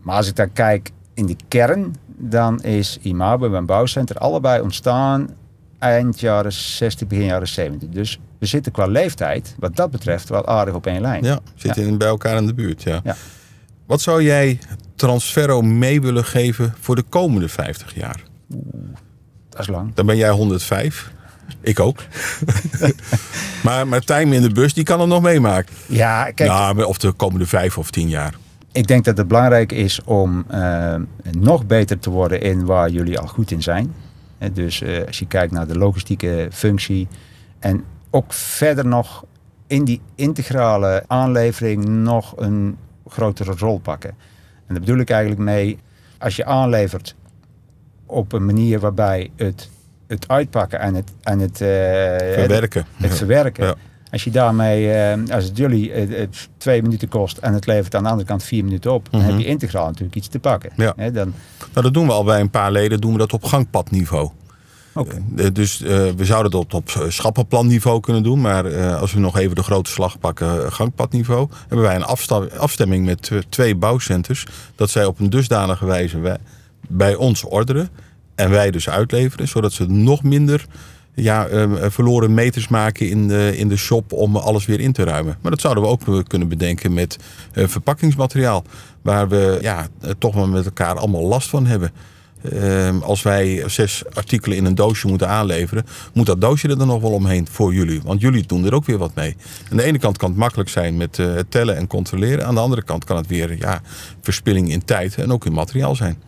Maar 0.00 0.16
als 0.16 0.28
ik 0.28 0.36
dan 0.36 0.52
kijk 0.52 0.90
in 1.14 1.26
de 1.26 1.36
kern, 1.48 1.94
dan 2.06 2.62
is 2.62 2.98
Imabo 3.02 3.54
en 3.54 3.66
Bouwcenter 3.66 4.16
allebei 4.16 4.60
ontstaan 4.60 5.28
eind 5.78 6.20
jaren 6.20 6.52
60, 6.52 7.08
begin 7.08 7.24
jaren 7.24 7.48
70. 7.48 7.88
Dus 7.88 8.20
we 8.38 8.46
zitten 8.46 8.72
qua 8.72 8.86
leeftijd, 8.86 9.54
wat 9.58 9.76
dat 9.76 9.90
betreft, 9.90 10.28
wel 10.28 10.46
aardig 10.46 10.74
op 10.74 10.86
één 10.86 11.00
lijn. 11.00 11.24
Ja, 11.24 11.40
zitten 11.54 11.98
bij 11.98 12.08
elkaar 12.08 12.36
in 12.36 12.46
de 12.46 12.54
buurt. 12.54 12.82
Ja. 12.82 13.00
Ja. 13.04 13.16
Wat 13.86 14.00
zou 14.00 14.22
jij 14.22 14.58
Transferro 14.94 15.62
mee 15.62 16.00
willen 16.00 16.24
geven 16.24 16.74
voor 16.80 16.96
de 16.96 17.02
komende 17.02 17.48
50 17.48 17.94
jaar? 17.94 18.22
Dat 19.48 19.60
is 19.60 19.66
lang. 19.66 19.94
Dan 19.94 20.06
ben 20.06 20.16
jij 20.16 20.30
105. 20.30 21.12
Ik 21.60 21.80
ook. 21.80 22.02
maar 23.64 23.88
Martijn 23.88 24.32
in 24.32 24.42
de 24.42 24.52
bus, 24.52 24.74
die 24.74 24.84
kan 24.84 25.00
het 25.00 25.08
nog 25.08 25.22
meemaken. 25.22 25.74
Ja, 25.86 26.24
kijk, 26.30 26.50
Nou, 26.50 26.82
of 26.82 26.98
de 26.98 27.12
komende 27.12 27.46
vijf 27.46 27.78
of 27.78 27.90
tien 27.90 28.08
jaar. 28.08 28.34
ik 28.72 28.86
denk 28.86 29.04
dat 29.04 29.16
het 29.16 29.28
belangrijk 29.28 29.72
is 29.72 30.00
om 30.04 30.44
eh, 30.48 30.94
nog 31.30 31.66
beter 31.66 31.98
te 31.98 32.10
worden 32.10 32.40
in 32.40 32.64
waar 32.64 32.90
jullie 32.90 33.18
al 33.18 33.26
goed 33.26 33.50
in 33.50 33.62
zijn. 33.62 33.94
Dus 34.52 34.82
eh, 34.82 35.06
als 35.06 35.18
je 35.18 35.26
kijkt 35.26 35.52
naar 35.52 35.66
de 35.66 35.78
logistieke 35.78 36.48
functie 36.52 37.08
en 37.58 37.84
ook 38.10 38.32
verder 38.32 38.86
nog 38.86 39.24
in 39.66 39.84
die 39.84 40.00
integrale 40.14 41.04
aanlevering 41.06 41.84
nog 41.84 42.32
een 42.36 42.76
grotere 43.08 43.54
rol 43.56 43.78
pakken. 43.78 44.10
En 44.66 44.74
daar 44.74 44.80
bedoel 44.80 44.98
ik 44.98 45.10
eigenlijk 45.10 45.40
mee, 45.40 45.78
als 46.18 46.36
je 46.36 46.44
aanlevert 46.44 47.14
op 48.06 48.32
een 48.32 48.44
manier 48.44 48.80
waarbij 48.80 49.30
het, 49.36 49.70
het 50.12 50.28
uitpakken 50.28 50.80
en 50.80 50.94
het, 50.94 51.10
en 51.22 51.38
het, 51.38 51.60
eh, 51.60 51.68
Verwerken. 52.32 52.84
het 52.96 53.14
verwerken. 53.14 53.66
Ja. 53.66 53.74
Als 54.10 54.24
je 54.24 54.30
daarmee, 54.30 54.92
eh, 54.92 55.34
als 55.34 55.44
het 55.44 55.56
jullie 55.56 55.92
eh, 55.92 56.18
het 56.18 56.48
twee 56.56 56.82
minuten 56.82 57.08
kost 57.08 57.36
en 57.36 57.52
het 57.54 57.66
levert 57.66 57.94
aan 57.94 58.02
de 58.02 58.08
andere 58.08 58.28
kant 58.28 58.42
vier 58.44 58.64
minuten 58.64 58.92
op, 58.92 59.08
dan 59.10 59.20
Mhm. 59.20 59.30
heb 59.30 59.38
je 59.38 59.44
integraal 59.46 59.86
natuurlijk 59.86 60.14
iets 60.16 60.28
te 60.28 60.38
pakken. 60.38 60.70
Ja. 60.76 60.92
Hè, 60.96 61.10
dan, 61.10 61.32
Nou, 61.72 61.84
dat 61.84 61.94
doen 61.94 62.06
we 62.06 62.12
al 62.12 62.24
bij 62.24 62.40
een 62.40 62.50
paar 62.50 62.72
leden, 62.72 63.00
doen 63.00 63.12
we 63.12 63.18
dat 63.18 63.32
op 63.32 63.44
gangpadniveau. 63.44 64.30
Eh, 65.36 65.46
dus 65.52 65.78
we 65.78 66.14
zouden 66.24 66.50
dat 66.50 66.74
op 66.74 66.88
eh, 66.88 67.02
schappenplanniveau 67.08 68.00
kunnen 68.00 68.22
doen. 68.22 68.40
Maar 68.40 68.94
als 68.94 69.12
we 69.12 69.20
nog 69.20 69.38
even 69.38 69.56
de 69.56 69.62
grote 69.62 69.90
slag 69.90 70.18
pakken, 70.18 70.72
gangpadniveau. 70.72 71.48
Hebben 71.68 71.86
wij 71.86 71.94
een 71.96 72.04
afstemming 72.58 73.04
met 73.04 73.30
twee 73.48 73.74
bouwcenters. 73.74 74.46
Dat 74.74 74.90
zij 74.90 75.04
op 75.04 75.18
een 75.20 75.30
dusdanige 75.30 75.86
wijze 75.86 76.18
wij- 76.18 76.38
bij 76.88 77.14
ons 77.14 77.44
orderen. 77.44 77.88
En 78.34 78.50
wij 78.50 78.70
dus 78.70 78.88
uitleveren. 78.88 79.48
Zodat 79.48 79.72
ze 79.72 79.86
nog 79.86 80.22
minder 80.22 80.66
ja, 81.14 81.46
eh, 81.46 81.70
verloren 81.78 82.34
meters 82.34 82.68
maken 82.68 83.08
in 83.08 83.28
de, 83.28 83.56
in 83.56 83.68
de 83.68 83.76
shop 83.76 84.12
om 84.12 84.36
alles 84.36 84.66
weer 84.66 84.80
in 84.80 84.92
te 84.92 85.04
ruimen. 85.04 85.38
Maar 85.40 85.50
dat 85.50 85.60
zouden 85.60 85.82
we 85.82 85.88
ook 85.88 86.28
kunnen 86.28 86.48
bedenken 86.48 86.92
met 86.92 87.16
eh, 87.52 87.68
verpakkingsmateriaal. 87.68 88.64
Waar 89.02 89.28
we 89.28 89.58
ja, 89.60 89.88
eh, 90.00 90.10
toch 90.18 90.34
wel 90.34 90.46
met 90.46 90.64
elkaar 90.64 90.98
allemaal 90.98 91.26
last 91.26 91.48
van 91.48 91.66
hebben. 91.66 91.90
Ehm, 92.52 92.98
als 92.98 93.22
wij 93.22 93.64
zes 93.66 94.02
artikelen 94.12 94.56
in 94.56 94.64
een 94.64 94.74
doosje 94.74 95.06
moeten 95.06 95.28
aanleveren, 95.28 95.84
moet 96.12 96.26
dat 96.26 96.40
doosje 96.40 96.68
er 96.68 96.78
dan 96.78 96.86
nog 96.86 97.00
wel 97.00 97.12
omheen 97.12 97.46
voor 97.50 97.74
jullie. 97.74 98.00
Want 98.04 98.20
jullie 98.20 98.46
doen 98.46 98.64
er 98.64 98.74
ook 98.74 98.84
weer 98.84 98.98
wat 98.98 99.14
mee. 99.14 99.36
Aan 99.70 99.76
de 99.76 99.82
ene 99.82 99.98
kant 99.98 100.16
kan 100.16 100.28
het 100.28 100.38
makkelijk 100.38 100.68
zijn 100.68 100.96
met 100.96 101.18
tellen 101.48 101.76
en 101.76 101.86
controleren. 101.86 102.46
Aan 102.46 102.54
de 102.54 102.60
andere 102.60 102.82
kant 102.82 103.04
kan 103.04 103.16
het 103.16 103.26
weer 103.26 103.58
ja, 103.58 103.82
verspilling 104.20 104.70
in 104.70 104.84
tijd 104.84 105.14
en 105.14 105.32
ook 105.32 105.46
in 105.46 105.52
materiaal 105.52 105.94
zijn. 105.94 106.22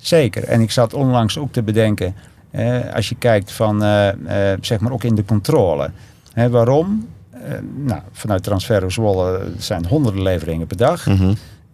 Zeker. 0.00 0.44
En 0.44 0.60
ik 0.60 0.70
zat 0.70 0.94
onlangs 0.94 1.38
ook 1.38 1.52
te 1.52 1.62
bedenken, 1.62 2.14
eh, 2.50 2.94
als 2.94 3.08
je 3.08 3.14
kijkt 3.14 3.52
van, 3.52 3.82
eh, 3.82 4.52
eh, 4.52 4.58
zeg 4.60 4.80
maar 4.80 4.92
ook 4.92 5.04
in 5.04 5.14
de 5.14 5.24
controle. 5.24 5.90
Hè, 6.32 6.50
waarom? 6.50 7.08
Eh, 7.30 7.40
nou, 7.76 8.00
vanuit 8.12 8.42
Transferro 8.42 8.88
Zwolle 8.88 9.52
zijn 9.58 9.86
honderden 9.86 10.22
leveringen 10.22 10.66
per 10.66 10.76
dag. 10.76 11.06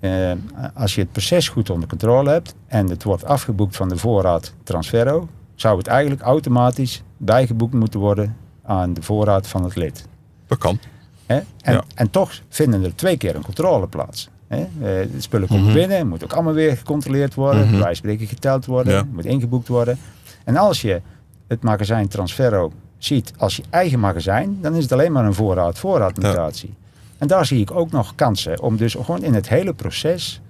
Eh, 0.01 0.31
als 0.75 0.95
je 0.95 1.01
het 1.01 1.12
proces 1.12 1.49
goed 1.49 1.71
onder 1.71 1.89
controle 1.89 2.31
hebt 2.31 2.55
en 2.67 2.89
het 2.89 3.03
wordt 3.03 3.25
afgeboekt 3.25 3.77
van 3.77 3.89
de 3.89 3.97
voorraad 3.97 4.53
Transferro, 4.62 5.29
zou 5.55 5.79
het 5.79 5.87
eigenlijk 5.87 6.21
automatisch 6.23 7.03
bijgeboekt 7.17 7.75
moeten 7.75 8.01
worden 8.01 8.37
aan 8.65 8.95
de 8.95 9.03
voorraad 9.03 9.47
van 9.47 9.65
het 9.65 9.77
lid. 9.77 10.07
Dat 10.47 10.59
kan. 10.59 10.79
Hè? 11.27 11.35
En, 11.37 11.73
Ja. 11.73 11.85
en 11.95 12.11
toch 12.11 12.33
vinden 12.49 12.85
er 12.85 12.95
twee 12.95 13.17
keer 13.17 13.35
een 13.37 13.45
controle 13.45 13.87
plaats. 13.87 14.29
Hè? 14.49 14.59
Eh, 14.59 14.69
de 14.81 15.09
spullen 15.19 15.49
komen 15.49 15.65
Mhm. 15.65 15.75
binnen, 15.75 16.09
moet 16.09 16.25
ook 16.25 16.33
allemaal 16.33 16.53
weer 16.53 16.77
gecontroleerd 16.77 17.35
worden, 17.35 17.97
spreken 17.97 18.27
geteld 18.27 18.67
worden, 18.67 18.93
Ja. 18.93 19.05
moet 19.13 19.25
ingeboekt 19.25 19.69
worden. 19.69 19.99
En 20.45 20.57
als 20.57 20.81
je 20.83 21.01
het 21.49 21.63
magazijn 21.63 22.09
Transferro 22.09 22.73
ziet 22.99 23.33
als 23.37 23.57
je 23.57 23.63
eigen 23.71 24.01
magazijn, 24.01 24.59
dan 24.61 24.75
is 24.75 24.83
het 24.83 24.93
alleen 24.93 25.13
maar 25.13 25.25
een 25.25 25.35
voorraad-voorraad-notatie. 25.35 26.75
En 27.19 27.27
daar 27.27 27.47
zie 27.47 27.61
ik 27.61 27.71
ook 27.71 27.91
nog 27.91 28.15
kansen 28.15 28.63
om 28.63 28.77
dus 28.77 28.95
gewoon 28.95 29.23
in 29.23 29.35
het 29.35 29.49
hele 29.49 29.73
proces 29.75 30.41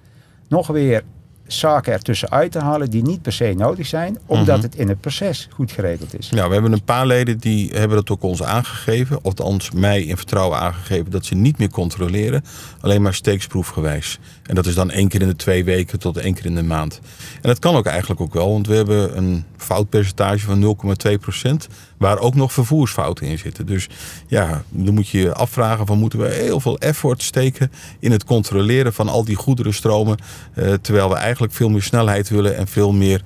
nog 0.47 0.67
weer 0.67 1.03
zaken 1.47 1.93
ertussen 1.93 2.29
uit 2.31 2.51
te 2.51 2.59
halen 2.59 2.89
die 2.89 3.03
niet 3.03 3.21
per 3.21 3.31
se 3.33 3.53
nodig 3.57 3.87
zijn, 3.87 4.17
omdat 4.25 4.55
Mhm. 4.55 4.65
het 4.65 4.75
in 4.75 4.87
het 4.87 5.01
proces 5.01 5.47
goed 5.51 5.71
geregeld 5.71 6.17
is. 6.19 6.29
Nou, 6.29 6.47
we 6.47 6.53
hebben 6.53 6.71
een 6.71 6.83
paar 6.83 7.05
leden 7.07 7.37
die 7.37 7.69
hebben 7.73 7.97
dat 7.97 8.09
ook 8.09 8.23
ons 8.23 8.43
aangegeven. 8.43 9.17
Of 9.17 9.23
althans 9.23 9.71
mij 9.71 10.01
in 10.03 10.17
vertrouwen 10.17 10.59
aangegeven 10.59 11.11
dat 11.11 11.25
ze 11.25 11.35
niet 11.35 11.57
meer 11.57 11.69
controleren. 11.69 12.43
Alleen 12.81 13.01
maar 13.01 13.13
steeksproefgewijs. 13.13 14.19
En 14.43 14.55
dat 14.55 14.65
is 14.65 14.75
dan 14.75 14.91
één 14.91 15.07
keer 15.07 15.21
in 15.21 15.27
de 15.27 15.35
twee 15.35 15.63
weken 15.63 15.99
tot 15.99 16.17
één 16.17 16.33
keer 16.33 16.45
in 16.45 16.55
de 16.55 16.63
maand. 16.63 16.99
En 17.35 17.49
dat 17.49 17.59
kan 17.59 17.75
ook 17.75 17.85
eigenlijk 17.85 18.21
ook 18.21 18.33
wel. 18.33 18.51
Want 18.51 18.67
we 18.67 18.75
hebben 18.75 19.17
een 19.17 19.43
foutpercentage 19.57 20.45
van 20.45 20.59
0,2 20.59 21.17
procent. 21.17 21.67
Waar 21.97 22.19
ook 22.19 22.35
nog 22.35 22.53
vervoersfouten 22.53 23.25
in 23.27 23.37
zitten. 23.37 23.65
Dus 23.65 23.87
ja, 24.27 24.63
dan 24.69 24.93
moet 24.93 25.07
je 25.07 25.19
je 25.19 25.33
afvragen 25.33 25.85
van 25.85 25.97
moeten 25.99 26.19
we 26.19 26.27
heel 26.29 26.59
veel 26.59 26.77
effort 26.77 27.23
steken 27.23 27.71
in 27.99 28.11
het 28.11 28.23
controleren 28.23 28.93
van 28.93 29.09
al 29.09 29.23
die 29.23 29.35
goederenstromen. 29.35 30.17
eh, 30.53 30.73
terwijl 30.73 31.09
we 31.09 31.15
eigenlijk 31.15 31.36
veel 31.39 31.69
meer 31.69 31.83
snelheid 31.83 32.29
willen 32.29 32.57
en 32.57 32.67
veel 32.67 32.91
meer 32.93 33.21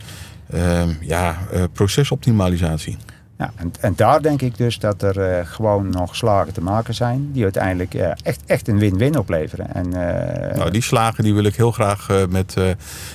ehm, 0.54 0.90
ja, 1.02 1.38
eh, 1.52 1.64
procesoptimalisatie. 1.74 2.98
Ja, 3.38 3.52
en, 3.56 3.74
en 3.80 3.94
daar 3.96 4.22
denk 4.22 4.42
ik 4.42 4.58
dus 4.58 4.80
dat 4.80 5.02
er 5.02 5.20
eh, 5.20 5.46
gewoon 5.46 5.90
nog 5.90 6.16
slagen 6.16 6.54
te 6.54 6.62
maken 6.62 6.94
zijn 6.94 7.30
die 7.34 7.44
uiteindelijk 7.44 7.94
ja, 7.94 8.18
echt, 8.24 8.42
echt 8.46 8.68
een 8.68 8.78
win-win 8.80 9.18
opleveren. 9.18 9.74
En, 9.74 9.86
eh, 10.50 10.56
Nou, 10.58 10.72
die 10.72 10.82
slagen 10.82 11.24
die 11.24 11.34
wil 11.34 11.44
ik 11.44 11.56
heel 11.56 11.72
graag 11.72 12.10
eh, 12.10 12.26
met, 12.30 12.54
eh 12.58 12.70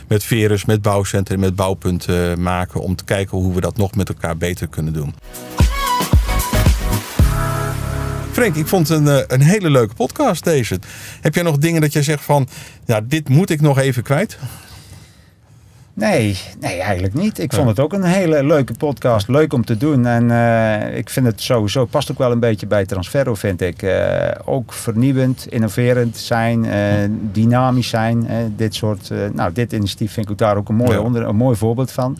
met 0.08 0.24
Verus, 0.24 0.64
met 0.64 0.82
Bouwcenter 0.82 1.34
en 1.34 1.40
met 1.40 1.56
Bouwpunt 1.56 2.06
eh, 2.06 2.34
maken. 2.34 2.80
Om 2.80 2.96
te 2.96 3.04
kijken 3.04 3.38
hoe 3.38 3.54
we 3.54 3.60
dat 3.60 3.76
nog 3.76 3.94
met 3.94 4.08
elkaar 4.08 4.36
beter 4.36 4.68
kunnen 4.68 4.92
doen. 4.92 5.14
Frank, 8.32 8.54
ik 8.54 8.66
vond 8.66 8.88
het 8.88 8.98
een, 8.98 9.08
eh, 9.08 9.24
een 9.26 9.42
hele 9.42 9.70
leuke 9.70 9.94
podcast 9.94 10.44
deze. 10.44 10.78
Heb 11.20 11.34
jij 11.34 11.42
nog 11.42 11.58
dingen 11.58 11.80
dat 11.80 11.92
jij 11.92 12.02
zegt 12.02 12.24
van, 12.24 12.48
ja, 12.84 13.00
dit 13.00 13.28
moet 13.28 13.50
ik 13.50 13.60
nog 13.60 13.78
even 13.78 14.02
kwijt? 14.02 14.38
Nee, 15.96 16.38
nee, 16.60 16.80
eigenlijk 16.80 17.14
niet. 17.14 17.38
Ik 17.38 17.50
Ja. 17.50 17.56
vond 17.56 17.68
het 17.68 17.80
ook 17.80 17.92
een 17.92 18.02
hele 18.02 18.44
leuke 18.44 18.72
podcast. 18.72 19.28
Leuk 19.28 19.52
om 19.52 19.64
te 19.64 19.76
doen. 19.76 20.06
En 20.06 20.30
eh, 20.30 20.96
ik 20.96 21.10
vind 21.10 21.26
het 21.26 21.40
sowieso, 21.42 21.84
past 21.84 22.10
ook 22.10 22.18
wel 22.18 22.32
een 22.32 22.40
beetje 22.40 22.66
bij 22.66 22.86
Transferro, 22.86 23.34
vind 23.34 23.60
ik. 23.60 23.82
Eh, 23.82 24.30
ook 24.44 24.72
vernieuwend, 24.72 25.46
innoverend 25.48 26.16
zijn, 26.16 26.64
eh, 26.64 27.08
dynamisch 27.32 27.88
zijn. 27.88 28.26
dit 28.56 28.74
soort, 28.74 29.10
nou, 29.32 29.52
dit 29.52 29.72
initiatief 29.72 30.12
vind 30.12 30.26
ik 30.26 30.32
ook 30.32 30.38
daar 30.38 30.56
ook 30.56 30.68
een 30.68 30.74
mooi, 30.74 30.92
Ja. 30.92 31.00
onder, 31.00 31.22
een 31.22 31.36
mooi 31.36 31.56
voorbeeld 31.56 31.92
van. 31.92 32.18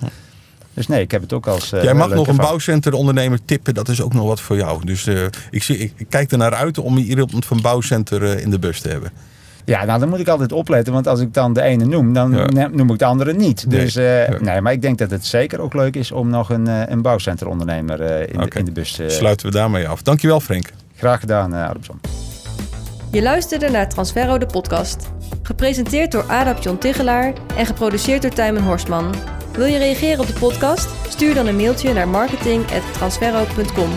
Dus 0.75 0.87
nee, 0.87 1.01
ik 1.01 1.11
heb 1.11 1.23
het 1.23 1.33
ook 1.33 1.47
als. 1.47 1.71
jij 1.71 1.95
mag 1.95 2.11
nog 2.15 2.29
een 2.29 2.37
bouwcenterondernemer 2.37 3.39
tippen, 3.45 3.75
dat 3.75 3.89
is 3.89 4.03
ook 4.03 4.13
nog 4.15 4.27
wat 4.27 4.41
voor 4.41 4.57
jou. 4.57 4.85
Dus 4.85 5.07
ik, 5.51 5.63
zie, 5.63 5.79
ik, 5.79 6.07
kijk 6.09 6.33
er 6.33 6.39
naar 6.39 6.55
uit 6.55 6.79
om 6.79 6.97
hier 6.97 7.09
iemand 7.09 7.45
van 7.47 7.61
Bouwcenter 7.61 8.41
in 8.41 8.51
de 8.51 8.59
bus 8.59 8.81
te 8.81 8.89
hebben. 8.89 9.11
Ja, 9.67 9.85
nou 9.85 9.99
dan 10.01 10.09
moet 10.09 10.19
ik 10.19 10.29
altijd 10.29 10.53
opletten, 10.53 10.93
want 10.93 11.07
als 11.07 11.21
ik 11.21 11.35
dan 11.35 11.53
de 11.53 11.63
ene 11.63 11.85
noem, 11.85 12.13
dan 12.13 12.49
Ja. 12.55 12.69
noem 12.73 12.91
ik 12.91 12.99
de 12.99 13.05
andere 13.05 13.33
niet. 13.33 13.65
Nee, 13.69 13.81
Dus 13.81 13.97
eh, 13.97 14.29
ja. 14.29 14.37
nee, 14.41 14.61
maar 14.61 14.73
ik 14.73 14.83
denk 14.83 14.99
dat 14.99 15.11
het 15.11 15.27
zeker 15.27 15.61
ook 15.61 15.75
leuk 15.75 15.97
is 15.97 16.13
om 16.13 16.29
nog 16.29 16.51
een, 16.51 16.67
eh, 16.67 16.81
een 16.87 17.03
bouwcenterondernemer 17.03 18.01
eh, 18.03 18.21
in, 18.21 18.41
de, 18.41 18.59
in 18.59 18.65
de 18.65 18.73
bus 18.73 18.93
te 18.93 19.09
Sluiten 19.09 19.47
we 19.47 19.53
daarmee 19.53 19.89
af. 19.89 20.03
Dankjewel 20.03 20.41
Frank. 20.41 20.73
Graag 20.97 21.21
gedaan, 21.21 21.55
uh, 21.55 21.69
Adamson. 21.69 22.01
Je 23.11 23.23
luisterde 23.23 23.71
naar 23.71 23.89
Transferro 23.89 24.39
de 24.39 24.47
podcast. 24.47 25.11
Gepresenteerd 25.43 26.13
door 26.13 26.25
Adap 26.29 26.63
John 26.63 26.79
Tigelaar 26.79 27.33
en 27.57 27.67
geproduceerd 27.67 28.23
door 28.23 28.31
Tijmen 28.31 28.63
Horstman. 28.63 29.15
Wil 29.53 29.67
je 29.67 29.79
reageren 29.79 30.21
op 30.21 30.27
de 30.27 30.39
podcast? 30.39 30.89
Stuur 31.09 31.35
dan 31.35 31.47
een 31.47 31.57
mailtje 31.57 31.93
naar 31.93 32.09
marketing.transferro.com. 32.09 33.91